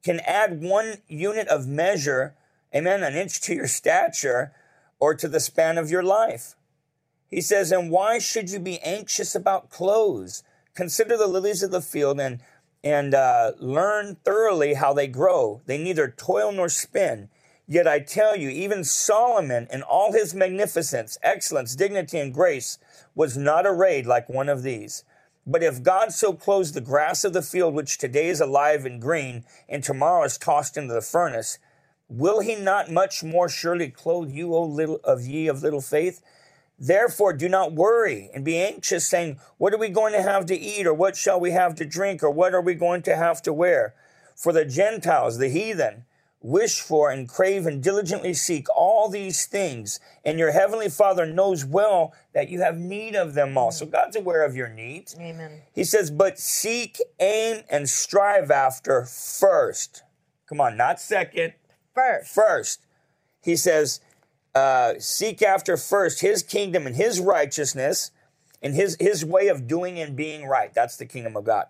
can 0.02 0.20
add 0.20 0.62
one 0.62 0.98
unit 1.06 1.48
of 1.48 1.66
measure, 1.68 2.34
amen, 2.74 3.02
an 3.02 3.14
inch 3.14 3.40
to 3.42 3.54
your 3.54 3.68
stature 3.68 4.52
or 4.98 5.14
to 5.14 5.28
the 5.28 5.40
span 5.40 5.78
of 5.78 5.90
your 5.90 6.02
life? 6.02 6.54
He 7.28 7.40
says, 7.40 7.72
And 7.72 7.90
why 7.90 8.18
should 8.18 8.50
you 8.50 8.58
be 8.58 8.78
anxious 8.80 9.34
about 9.34 9.70
clothes? 9.70 10.42
Consider 10.74 11.16
the 11.16 11.26
lilies 11.26 11.62
of 11.62 11.70
the 11.70 11.82
field 11.82 12.20
and 12.20 12.40
and 12.84 13.14
uh, 13.14 13.52
learn 13.58 14.16
thoroughly 14.24 14.74
how 14.74 14.92
they 14.92 15.06
grow. 15.06 15.60
They 15.66 15.78
neither 15.78 16.08
toil 16.08 16.50
nor 16.50 16.68
spin. 16.68 17.28
Yet 17.66 17.86
I 17.86 18.00
tell 18.00 18.36
you, 18.36 18.48
even 18.48 18.84
Solomon 18.84 19.68
in 19.72 19.82
all 19.82 20.12
his 20.12 20.34
magnificence, 20.34 21.16
excellence, 21.22 21.76
dignity, 21.76 22.18
and 22.18 22.34
grace 22.34 22.78
was 23.14 23.36
not 23.36 23.66
arrayed 23.66 24.06
like 24.06 24.28
one 24.28 24.48
of 24.48 24.62
these. 24.62 25.04
But 25.46 25.62
if 25.62 25.82
God 25.82 26.12
so 26.12 26.32
clothes 26.32 26.72
the 26.72 26.80
grass 26.80 27.24
of 27.24 27.32
the 27.32 27.42
field, 27.42 27.74
which 27.74 27.98
today 27.98 28.28
is 28.28 28.40
alive 28.40 28.84
and 28.84 29.00
green, 29.00 29.44
and 29.68 29.82
tomorrow 29.82 30.24
is 30.24 30.38
tossed 30.38 30.76
into 30.76 30.94
the 30.94 31.00
furnace, 31.00 31.58
will 32.08 32.40
he 32.40 32.54
not 32.54 32.90
much 32.90 33.24
more 33.24 33.48
surely 33.48 33.88
clothe 33.88 34.30
you, 34.30 34.54
O 34.54 34.62
little 34.62 35.00
of 35.02 35.26
ye 35.26 35.48
of 35.48 35.62
little 35.62 35.80
faith? 35.80 36.22
Therefore, 36.78 37.32
do 37.32 37.48
not 37.48 37.72
worry 37.72 38.30
and 38.34 38.44
be 38.44 38.58
anxious, 38.58 39.06
saying, 39.06 39.38
What 39.58 39.72
are 39.72 39.78
we 39.78 39.88
going 39.88 40.12
to 40.12 40.22
have 40.22 40.46
to 40.46 40.58
eat, 40.58 40.86
or 40.86 40.94
what 40.94 41.16
shall 41.16 41.38
we 41.38 41.52
have 41.52 41.74
to 41.76 41.84
drink, 41.84 42.22
or 42.22 42.30
what 42.30 42.54
are 42.54 42.60
we 42.60 42.74
going 42.74 43.02
to 43.02 43.16
have 43.16 43.40
to 43.42 43.52
wear? 43.52 43.94
For 44.34 44.52
the 44.52 44.64
Gentiles, 44.64 45.38
the 45.38 45.48
heathen, 45.48 46.04
wish 46.42 46.80
for 46.80 47.10
and 47.10 47.28
crave 47.28 47.66
and 47.66 47.82
diligently 47.82 48.34
seek 48.34 48.66
all 48.74 49.08
these 49.08 49.46
things, 49.46 50.00
and 50.24 50.38
your 50.38 50.52
heavenly 50.52 50.88
Father 50.88 51.24
knows 51.24 51.64
well 51.64 52.12
that 52.34 52.48
you 52.48 52.60
have 52.60 52.76
need 52.76 53.14
of 53.14 53.34
them 53.34 53.56
all. 53.56 53.70
So 53.70 53.86
God's 53.86 54.16
aware 54.16 54.44
of 54.44 54.56
your 54.56 54.68
needs. 54.68 55.16
Amen. 55.18 55.62
He 55.72 55.84
says, 55.84 56.10
But 56.10 56.38
seek, 56.38 57.00
aim, 57.20 57.62
and 57.70 57.88
strive 57.88 58.50
after 58.50 59.04
first. 59.04 60.02
Come 60.46 60.60
on, 60.60 60.76
not 60.76 61.00
second, 61.00 61.54
First. 61.94 62.34
first. 62.34 62.86
He 63.42 63.56
says, 63.56 64.00
uh, 64.54 64.94
seek 64.98 65.42
after 65.42 65.76
first 65.76 66.20
his 66.20 66.42
kingdom 66.42 66.86
and 66.86 66.96
his 66.96 67.20
righteousness 67.20 68.10
and 68.62 68.74
his, 68.74 68.96
his 69.00 69.24
way 69.24 69.48
of 69.48 69.66
doing 69.66 69.98
and 69.98 70.14
being 70.14 70.46
right. 70.46 70.72
That's 70.74 70.96
the 70.96 71.06
kingdom 71.06 71.36
of 71.36 71.44
God. 71.44 71.66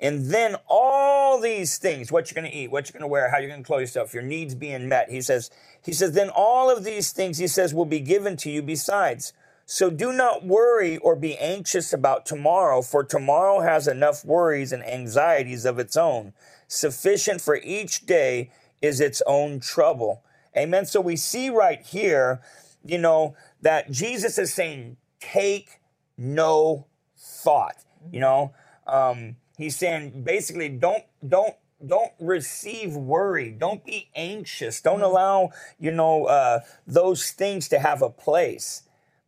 And 0.00 0.30
then 0.30 0.56
all 0.66 1.40
these 1.40 1.76
things, 1.76 2.10
what 2.10 2.30
you're 2.30 2.42
going 2.42 2.50
to 2.50 2.56
eat, 2.56 2.70
what 2.70 2.86
you're 2.86 2.98
going 2.98 3.08
to 3.08 3.12
wear, 3.12 3.30
how 3.30 3.38
you're 3.38 3.50
going 3.50 3.62
to 3.62 3.66
clothe 3.66 3.82
yourself, 3.82 4.14
your 4.14 4.22
needs 4.22 4.54
being 4.54 4.88
met. 4.88 5.10
He 5.10 5.20
says, 5.20 5.50
he 5.84 5.92
says, 5.92 6.12
then 6.12 6.30
all 6.34 6.74
of 6.74 6.84
these 6.84 7.12
things, 7.12 7.36
he 7.36 7.46
says, 7.46 7.74
will 7.74 7.84
be 7.84 8.00
given 8.00 8.36
to 8.38 8.50
you 8.50 8.62
besides. 8.62 9.34
So 9.66 9.90
do 9.90 10.12
not 10.12 10.44
worry 10.44 10.96
or 10.96 11.14
be 11.14 11.36
anxious 11.38 11.92
about 11.92 12.26
tomorrow, 12.26 12.82
for 12.82 13.04
tomorrow 13.04 13.60
has 13.60 13.86
enough 13.86 14.24
worries 14.24 14.72
and 14.72 14.82
anxieties 14.84 15.64
of 15.64 15.78
its 15.78 15.96
own. 15.96 16.32
Sufficient 16.66 17.40
for 17.40 17.56
each 17.56 18.06
day 18.06 18.50
is 18.80 19.00
its 19.00 19.22
own 19.26 19.60
trouble. 19.60 20.24
Amen. 20.56 20.86
So 20.86 21.00
we 21.00 21.14
see 21.14 21.50
right 21.50 21.82
here, 21.82 22.40
you 22.84 22.98
know, 22.98 23.36
that 23.60 23.90
Jesus 23.90 24.38
is 24.38 24.52
saying, 24.52 24.96
take 25.20 25.80
no 26.16 26.86
thought. 27.16 27.76
You 28.10 28.20
know, 28.20 28.54
um, 28.86 29.36
he's 29.62 29.76
saying 29.76 30.22
basically, 30.24 30.68
don't, 30.68 31.04
don't, 31.26 31.54
don't 31.84 32.12
receive 32.18 32.94
worry. 32.94 33.50
Don't 33.50 33.84
be 33.84 34.10
anxious. 34.14 34.80
Don't 34.80 35.02
allow, 35.02 35.50
you 35.78 35.90
know, 35.90 36.26
uh, 36.26 36.60
those 36.86 37.30
things 37.30 37.68
to 37.68 37.78
have 37.78 38.02
a 38.02 38.10
place. 38.10 38.82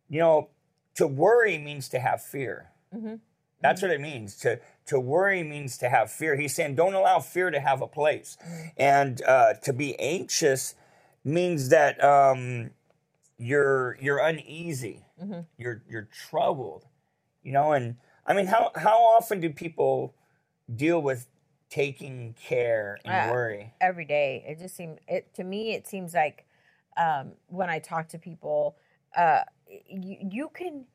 You 0.09 0.19
know, 0.19 0.49
to 0.95 1.07
worry 1.07 1.57
means 1.57 1.89
to 1.89 1.99
have 1.99 2.21
fear. 2.21 2.69
That's 3.61 3.81
what 3.81 3.91
it 3.91 4.01
means. 4.01 4.35
To 4.39 4.59
to 4.87 4.99
worry 4.99 5.41
means 5.43 5.77
to 5.79 5.89
have 5.89 6.11
fear. 6.11 6.35
He's 6.35 6.53
saying, 6.53 6.75
don't 6.75 6.93
allow 6.93 7.19
fear 7.21 7.49
to 7.49 7.59
have 7.59 7.81
a 7.81 7.87
place. 7.87 8.37
And 8.77 9.21
uh, 9.23 9.53
to 9.63 9.73
be 9.73 9.97
anxious 9.99 10.75
means 11.23 11.69
that 11.69 12.03
um, 12.03 12.71
you're 13.37 13.97
you're 14.01 14.19
uneasy. 14.19 15.05
You're 15.57 15.81
you're 15.89 16.09
troubled. 16.29 16.85
You 17.41 17.53
know, 17.53 17.71
and 17.71 17.95
I 18.27 18.33
mean, 18.33 18.47
how 18.47 18.71
how 18.75 18.97
often 18.97 19.39
do 19.39 19.49
people 19.49 20.13
deal 20.73 21.01
with 21.01 21.27
taking 21.69 22.33
care 22.33 22.99
and 23.05 23.29
Uh, 23.29 23.31
worry? 23.31 23.73
every 23.81 24.05
day. 24.05 24.43
It 24.47 24.59
just 24.59 24.75
seems 24.75 24.99
it 25.07 25.33
to 25.35 25.43
me. 25.43 25.73
It 25.73 25.87
seems 25.87 26.13
like 26.13 26.45
um, 26.97 27.33
when 27.47 27.69
I 27.69 27.79
talk 27.79 28.09
to 28.09 28.19
people, 28.19 28.77
uh, 29.15 29.41
you, 29.67 30.17
you 30.31 30.49
can 30.53 30.85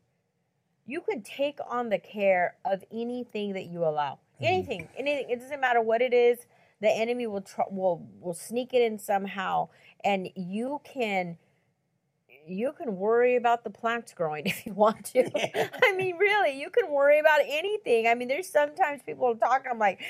you 0.87 1.01
can 1.03 1.23
take 1.23 1.59
on 1.69 1.91
the 1.91 1.99
care 1.99 2.57
of 2.65 2.83
anything 2.91 3.53
that 3.53 3.67
you 3.67 3.85
allow. 3.85 4.19
Anything, 4.41 4.89
anything. 4.97 5.29
It 5.29 5.41
doesn't 5.41 5.61
matter 5.61 5.83
what 5.83 6.01
it 6.01 6.15
is. 6.15 6.39
The 6.81 6.89
enemy 6.89 7.27
will 7.27 7.41
try, 7.41 7.65
will 7.71 8.09
will 8.21 8.35
sneak 8.35 8.73
it 8.73 8.83
in 8.83 8.99
somehow, 8.99 9.69
and 10.05 10.29
you 10.37 10.81
can 10.85 11.37
you 12.49 12.73
can 12.73 12.97
worry 12.97 13.37
about 13.37 13.65
the 13.65 13.71
plants 13.71 14.13
growing 14.13 14.43
if 14.47 14.67
you 14.67 14.73
want 14.73 15.07
to. 15.07 15.31
I 15.83 15.95
mean, 15.97 16.17
really, 16.17 16.59
you 16.59 16.71
can 16.71 16.91
worry 16.91 17.19
about 17.19 17.41
anything. 17.47 18.07
I 18.07 18.15
mean, 18.15 18.29
there's 18.29 18.49
sometimes 18.49 19.03
people 19.03 19.35
talk, 19.37 19.65
I'm 19.71 19.79
like, 19.79 20.01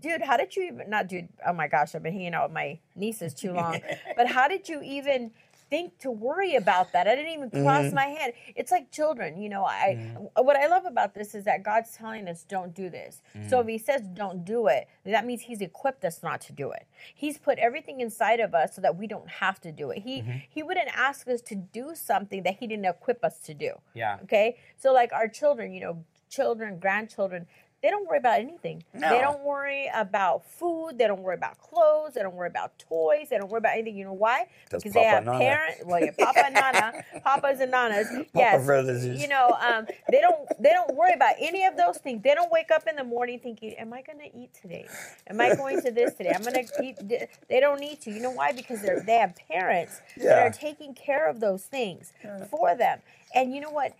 dude, 0.00 0.22
how 0.22 0.36
did 0.36 0.54
you 0.56 0.64
even, 0.64 0.90
not 0.90 1.08
dude, 1.08 1.28
oh 1.46 1.52
my 1.52 1.68
gosh, 1.68 1.94
I've 1.94 2.02
been 2.02 2.12
hanging 2.12 2.34
out 2.34 2.48
with 2.48 2.54
my 2.54 2.78
nieces 2.94 3.34
too 3.34 3.52
long, 3.52 3.80
but 4.16 4.26
how 4.26 4.48
did 4.48 4.68
you 4.68 4.82
even 4.82 5.30
think 5.70 5.98
to 5.98 6.10
worry 6.10 6.54
about 6.54 6.92
that. 6.92 7.06
I 7.06 7.14
didn't 7.14 7.32
even 7.32 7.50
cross 7.50 7.86
Mhm. 7.86 7.94
my 7.94 8.06
head. 8.06 8.32
It's 8.56 8.70
like 8.70 8.90
children, 8.90 9.40
you 9.40 9.48
know. 9.48 9.64
I 9.64 9.96
Mm-hmm. 9.98 10.44
what 10.44 10.56
I 10.56 10.66
love 10.66 10.84
about 10.86 11.14
this 11.14 11.34
is 11.34 11.44
that 11.44 11.62
God's 11.62 11.90
telling 11.96 12.28
us 12.28 12.44
don't 12.44 12.74
do 12.74 12.88
this. 12.90 13.22
Mm-hmm. 13.36 13.48
So 13.48 13.60
if 13.60 13.66
He 13.68 13.78
says 13.78 14.02
don't 14.02 14.44
do 14.44 14.66
it, 14.68 14.88
that 15.04 15.24
means 15.26 15.42
He's 15.42 15.60
equipped 15.60 16.04
us 16.04 16.22
not 16.22 16.40
to 16.42 16.52
do 16.52 16.70
it. 16.72 16.86
He's 17.14 17.38
put 17.38 17.58
everything 17.58 18.00
inside 18.00 18.40
of 18.40 18.54
us 18.54 18.74
so 18.74 18.80
that 18.82 18.96
we 18.96 19.06
don't 19.06 19.28
have 19.28 19.60
to 19.62 19.72
do 19.72 19.90
it. 19.90 19.98
He 20.02 20.22
Mm-hmm. 20.22 20.38
He 20.48 20.62
wouldn't 20.62 20.88
ask 20.96 21.28
us 21.28 21.40
to 21.42 21.54
do 21.54 21.94
something 21.94 22.42
that 22.44 22.56
He 22.60 22.66
didn't 22.66 22.84
equip 22.86 23.22
us 23.24 23.40
to 23.40 23.54
do. 23.54 23.80
Yeah. 23.94 24.18
Okay, 24.24 24.56
so 24.76 24.92
like 24.92 25.12
our 25.12 25.28
children, 25.28 25.72
you 25.72 25.80
know, 25.80 26.04
children, 26.28 26.78
grandchildren. 26.78 27.46
They 27.80 27.90
don't 27.90 28.08
worry 28.08 28.18
about 28.18 28.40
anything. 28.40 28.82
No. 28.92 29.08
They 29.08 29.20
don't 29.20 29.40
worry 29.44 29.88
about 29.94 30.44
food. 30.50 30.98
They 30.98 31.06
don't 31.06 31.22
worry 31.22 31.36
about 31.36 31.58
clothes. 31.58 32.14
They 32.14 32.22
don't 32.22 32.34
worry 32.34 32.48
about 32.48 32.76
toys. 32.78 33.28
They 33.30 33.38
don't 33.38 33.48
worry 33.48 33.58
about 33.58 33.74
anything. 33.74 33.96
You 33.96 34.06
know 34.06 34.12
why? 34.14 34.46
Because 34.70 34.92
they 34.92 35.04
have 35.04 35.24
Nana. 35.24 35.38
parents. 35.38 35.82
Well, 35.84 36.04
yeah, 36.04 36.10
Papa 36.18 36.46
and 36.46 36.54
Nana, 36.54 37.04
Papas 37.22 37.60
and 37.60 37.70
Nanas. 37.70 38.08
yes, 38.34 38.66
brothers 38.66 39.06
you 39.06 39.28
know, 39.28 39.56
um, 39.60 39.86
they 40.10 40.20
don't 40.20 40.48
they 40.60 40.70
don't 40.70 40.92
worry 40.96 41.12
about 41.12 41.34
any 41.38 41.64
of 41.66 41.76
those 41.76 41.98
things. 41.98 42.22
They 42.24 42.34
don't 42.34 42.50
wake 42.50 42.72
up 42.72 42.88
in 42.88 42.96
the 42.96 43.04
morning 43.04 43.38
thinking, 43.38 43.74
"Am 43.74 43.92
I 43.92 44.02
going 44.02 44.18
to 44.18 44.36
eat 44.36 44.50
today? 44.60 44.88
Am 45.28 45.40
I 45.40 45.54
going 45.54 45.80
to 45.82 45.92
this 45.92 46.14
today? 46.14 46.32
I'm 46.34 46.42
going 46.42 46.66
to 46.66 46.82
eat." 46.84 47.28
They 47.48 47.60
don't 47.60 47.78
need 47.80 48.00
to. 48.02 48.10
You 48.10 48.20
know 48.20 48.32
why? 48.32 48.50
Because 48.52 48.82
they're 48.82 49.00
they 49.00 49.18
have 49.18 49.34
parents 49.48 50.00
that 50.16 50.38
are 50.38 50.50
taking 50.50 50.94
care 50.94 51.28
of 51.30 51.38
those 51.38 51.62
things 51.64 52.12
for 52.50 52.74
them. 52.76 52.98
And 53.34 53.54
you 53.54 53.60
know 53.60 53.70
what? 53.70 53.92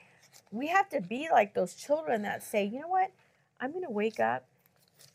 We 0.51 0.67
have 0.69 0.89
to 0.91 1.01
be 1.01 1.29
like 1.31 1.55
those 1.55 1.75
children 1.75 2.23
that 2.23 2.43
say, 2.43 2.65
"You 2.65 2.81
know 2.81 2.89
what? 2.89 3.13
I'm 3.61 3.73
going 3.73 3.85
to 3.85 3.91
wake 3.91 4.21
up 4.21 4.47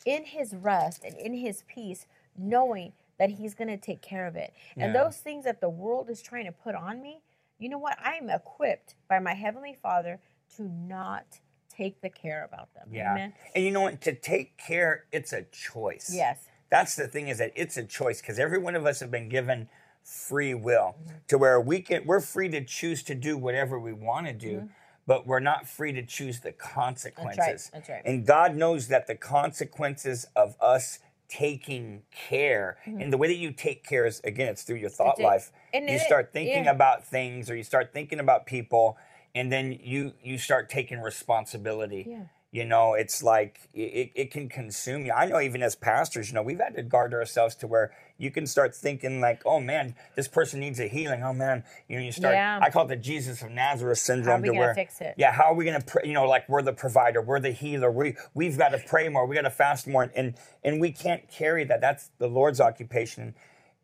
in 0.06 0.26
His 0.26 0.54
rest 0.56 1.04
and 1.04 1.16
in 1.18 1.34
His 1.34 1.64
peace, 1.68 2.06
knowing." 2.38 2.94
That 3.20 3.30
he's 3.30 3.54
going 3.54 3.68
to 3.68 3.78
take 3.78 4.02
care 4.02 4.26
of 4.26 4.36
it. 4.36 4.54
And 4.76 4.92
Yeah. 4.92 5.04
those 5.04 5.18
things 5.18 5.46
that 5.46 5.62
the 5.62 5.70
world 5.70 6.10
is 6.10 6.22
trying 6.22 6.46
to 6.46 6.52
put 6.52 6.74
on 6.74 7.00
me, 7.02 7.22
you 7.60 7.70
know 7.70 7.78
what? 7.78 7.96
I 8.04 8.16
am 8.16 8.28
equipped 8.30 8.96
by 9.08 9.20
my 9.20 9.34
Heavenly 9.36 9.78
Father 9.82 10.20
to 10.58 10.64
not 10.64 11.40
take 11.70 12.02
the 12.02 12.10
care 12.10 12.44
about 12.44 12.74
them. 12.74 12.90
Yeah. 12.92 13.12
Amen. 13.12 13.34
And 13.56 13.64
you 13.64 13.70
know 13.72 13.82
what? 13.82 14.02
To 14.02 14.16
take 14.16 14.58
care, 14.58 15.06
it's 15.12 15.32
a 15.32 15.44
choice. 15.44 16.12
Yes. 16.12 16.40
That's 16.70 16.96
the 16.96 17.08
thing 17.08 17.28
is 17.28 17.38
that 17.38 17.54
it's 17.56 17.78
a 17.78 17.84
choice 17.84 18.20
because 18.20 18.40
every 18.40 18.58
one 18.58 18.76
of 18.76 18.86
us 18.86 19.00
have 19.00 19.12
been 19.12 19.30
given 19.30 19.70
free 20.04 20.56
will 20.56 20.96
Mm-hmm. 21.00 21.18
to 21.28 21.38
where 21.38 21.62
we 21.62 21.82
can 21.82 22.06
we're 22.06 22.20
free 22.20 22.50
to 22.50 22.66
choose 22.66 23.04
to 23.04 23.16
do 23.16 23.38
whatever 23.38 23.80
we 23.80 23.94
want 23.94 24.26
to 24.26 24.34
do, 24.34 24.70
but 25.08 25.28
we're 25.28 25.40
not 25.40 25.68
free 25.68 25.92
to 25.94 26.04
choose 26.04 26.40
the 26.42 26.52
consequences. 26.52 27.68
Mm-hmm. 27.68 27.76
That's 27.78 27.90
right. 27.90 28.02
And 28.06 28.26
God 28.26 28.56
knows 28.56 28.88
that 28.88 29.08
the 29.08 29.16
consequences 29.16 30.26
of 30.36 30.56
us 30.62 31.00
taking 31.30 32.04
care 32.12 32.78
and 32.86 33.12
the 33.12 33.18
way 33.18 33.28
that 33.28 33.38
you 33.38 33.52
take 33.52 33.84
care 33.84 34.06
is 34.06 34.22
again 34.24 34.50
it's 34.50 34.62
through 34.64 34.76
your 34.76 34.90
thought 34.90 35.18
Mm-hmm. 35.18 35.22
It's 35.22 35.48
life. 35.48 35.52
and 35.74 35.90
you 35.90 35.96
it- 35.96 36.02
start 36.02 36.32
thinking 36.32 36.66
yeah. 36.66 36.72
about 36.72 37.06
things 37.08 37.50
or 37.50 37.56
you 37.56 37.64
start 37.64 37.92
thinking 37.92 38.20
about 38.20 38.46
people 38.46 38.98
and 39.34 39.52
then 39.52 39.72
you 39.82 40.14
you 40.22 40.38
start 40.38 40.70
taking 40.70 41.00
responsibility 41.02 42.06
Yeah. 42.08 42.24
You 42.54 42.64
know 42.64 42.94
it's 42.94 43.24
like 43.24 43.60
it, 43.74 44.12
it 44.14 44.32
can 44.32 44.48
consume 44.48 45.06
you 45.06 45.12
i 45.12 45.26
know 45.26 45.42
even 45.42 45.62
as 45.64 45.76
pastors 45.76 46.30
you 46.30 46.36
know 46.36 46.44
we've 46.44 46.60
had 46.60 46.76
to 46.76 46.84
guard 46.84 47.12
ourselves 47.14 47.56
to 47.56 47.66
where 47.68 47.92
you 48.20 48.30
can 48.30 48.46
start 48.46 48.76
thinking 48.76 49.20
like 49.20 49.42
oh 49.44 49.60
man 49.60 49.96
this 50.16 50.28
person 50.28 50.60
needs 50.60 50.80
a 50.80 50.88
healing 50.88 51.24
oh 51.24 51.34
man 51.34 51.64
you 51.90 51.98
know 51.98 52.04
you 52.04 52.12
start 52.12 52.36
Yeah. 52.36 52.60
i 52.62 52.70
call 52.70 52.86
it 52.86 52.90
the 52.90 52.96
jesus 52.96 53.42
of 53.42 53.50
nazareth 53.50 53.98
syndrome 53.98 54.42
we 54.44 54.50
to 54.50 54.54
where 54.54 54.76
fix 54.76 55.02
it? 55.02 55.16
yeah 55.18 55.32
how 55.32 55.46
are 55.46 55.56
we 55.56 55.66
going 55.66 55.82
to 55.82 55.86
pray 55.86 56.04
you 56.06 56.14
know 56.14 56.26
like 56.26 56.48
we're 56.48 56.62
the 56.62 56.74
provider 56.74 57.22
we're 57.22 57.40
the 57.40 57.52
healer 57.52 57.92
we 57.92 58.16
we've 58.36 58.58
got 58.58 58.70
to 58.70 58.78
pray 58.88 59.10
more 59.10 59.26
we 59.26 59.36
got 59.36 59.42
to 59.42 59.50
fast 59.50 59.88
more 59.88 60.12
and 60.16 60.36
and 60.64 60.80
we 60.80 60.92
can't 60.92 61.28
carry 61.30 61.64
that 61.64 61.82
that's 61.82 62.12
the 62.20 62.28
lord's 62.28 62.62
occupation 62.62 63.34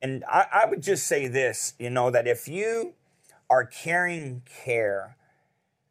and 0.01 0.23
I, 0.29 0.45
I 0.63 0.65
would 0.69 0.81
just 0.83 1.07
say 1.07 1.27
this 1.27 1.73
you 1.79 1.89
know 1.89 2.11
that 2.11 2.27
if 2.27 2.47
you 2.47 2.93
are 3.49 3.65
carrying 3.65 4.43
care 4.63 5.17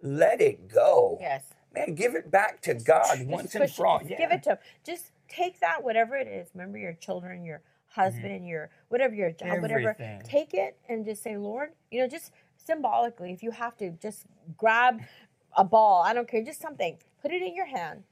let 0.01 0.41
it 0.41 0.69
go 0.73 1.19
Yes. 1.21 1.43
Man, 1.75 1.95
give 1.95 2.15
it 2.15 2.31
back 2.31 2.61
to 2.63 2.75
God 2.75 3.27
once 3.27 3.55
and 3.55 3.71
for 3.71 3.87
all. 3.87 3.99
Just 3.99 4.17
Give 4.17 4.31
it 4.31 4.43
to 4.45 4.53
'em. 4.53 4.59
Just 4.85 5.13
take 5.29 5.61
that, 5.61 5.83
whatever 5.83 6.17
it 6.17 6.27
is. 6.27 6.49
Remember 6.55 6.79
your 6.79 6.95
children, 6.95 7.45
your 7.45 7.63
husband, 7.89 8.47
your 8.47 8.71
whatever 8.89 9.15
your 9.15 9.31
job, 9.31 9.61
whatever. 9.61 9.97
Mm-hmm. 9.99 10.27
Take 10.27 10.55
it 10.55 10.79
and 10.89 11.05
just 11.05 11.23
say, 11.23 11.37
Lord, 11.37 11.71
you 11.91 12.01
know, 12.01 12.09
just 12.09 12.33
symbolically, 12.57 13.33
if 13.33 13.43
you 13.43 13.51
have 13.51 13.77
to, 13.79 13.91
just 13.91 14.27
grab 14.57 15.01
a 15.57 15.65
ball. 15.65 16.03
I 16.03 16.15
don't 16.15 16.29
care, 16.29 16.43
just 16.43 16.61
something. 16.61 16.99
Put 17.23 17.33
it 17.33 17.43
in 17.43 17.55
your 17.55 17.67
hand 17.67 18.05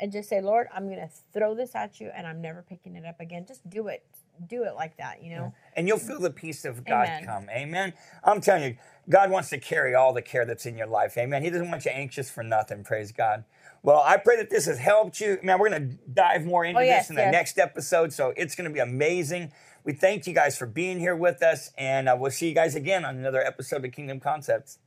and 0.00 0.10
just 0.12 0.28
say, 0.28 0.40
Lord, 0.40 0.68
I'm 0.74 0.88
gonna 0.88 1.10
throw 1.32 1.54
this 1.54 1.74
at 1.74 2.00
you 2.00 2.10
and 2.14 2.26
I'm 2.26 2.40
never 2.40 2.62
picking 2.62 2.96
it 2.96 3.04
up 3.04 3.20
again. 3.20 3.44
Just 3.46 3.68
do 3.68 3.88
it. 3.88 4.04
Do 4.48 4.64
it 4.64 4.74
like 4.74 4.96
that, 4.96 5.22
you 5.22 5.30
know? 5.30 5.54
And 5.76 5.86
you'll 5.86 5.98
feel 5.98 6.18
the 6.18 6.30
peace 6.30 6.64
of 6.64 6.84
God 6.84 7.06
Amen. 7.06 7.24
come. 7.24 7.50
Amen. 7.50 7.92
I'm 8.24 8.40
telling 8.40 8.64
you, 8.64 8.76
God 9.08 9.30
wants 9.30 9.50
to 9.50 9.58
carry 9.58 9.94
all 9.94 10.12
the 10.12 10.22
care 10.22 10.44
that's 10.44 10.66
in 10.66 10.76
your 10.78 10.86
life. 10.86 11.16
Amen. 11.18 11.42
He 11.42 11.50
doesn't 11.50 11.70
want 11.70 11.84
you 11.84 11.90
anxious 11.90 12.30
for 12.30 12.42
nothing. 12.42 12.84
Praise 12.84 13.12
God. 13.12 13.44
Well, 13.82 14.02
I 14.04 14.16
pray 14.16 14.36
that 14.36 14.48
this 14.48 14.64
has 14.64 14.78
helped 14.78 15.20
you. 15.20 15.38
Man, 15.42 15.58
we're 15.58 15.68
going 15.68 15.90
to 15.90 15.96
dive 16.10 16.46
more 16.46 16.64
into 16.64 16.80
Oh, 16.80 16.82
yes, 16.82 17.04
this 17.04 17.10
in 17.10 17.16
the 17.16 17.22
yes. 17.22 17.32
next 17.32 17.58
episode. 17.58 18.12
So 18.12 18.32
it's 18.36 18.54
going 18.54 18.68
to 18.68 18.72
be 18.72 18.80
amazing. 18.80 19.52
We 19.84 19.92
thank 19.92 20.26
you 20.26 20.32
guys 20.32 20.56
for 20.56 20.64
being 20.64 20.98
here 20.98 21.14
with 21.14 21.42
us, 21.42 21.70
and 21.76 22.08
uh, 22.08 22.16
we'll 22.18 22.30
see 22.30 22.48
you 22.48 22.54
guys 22.54 22.74
again 22.74 23.04
on 23.04 23.18
another 23.18 23.44
episode 23.44 23.84
of 23.84 23.92
Kingdom 23.92 24.20
Concepts. 24.20 24.78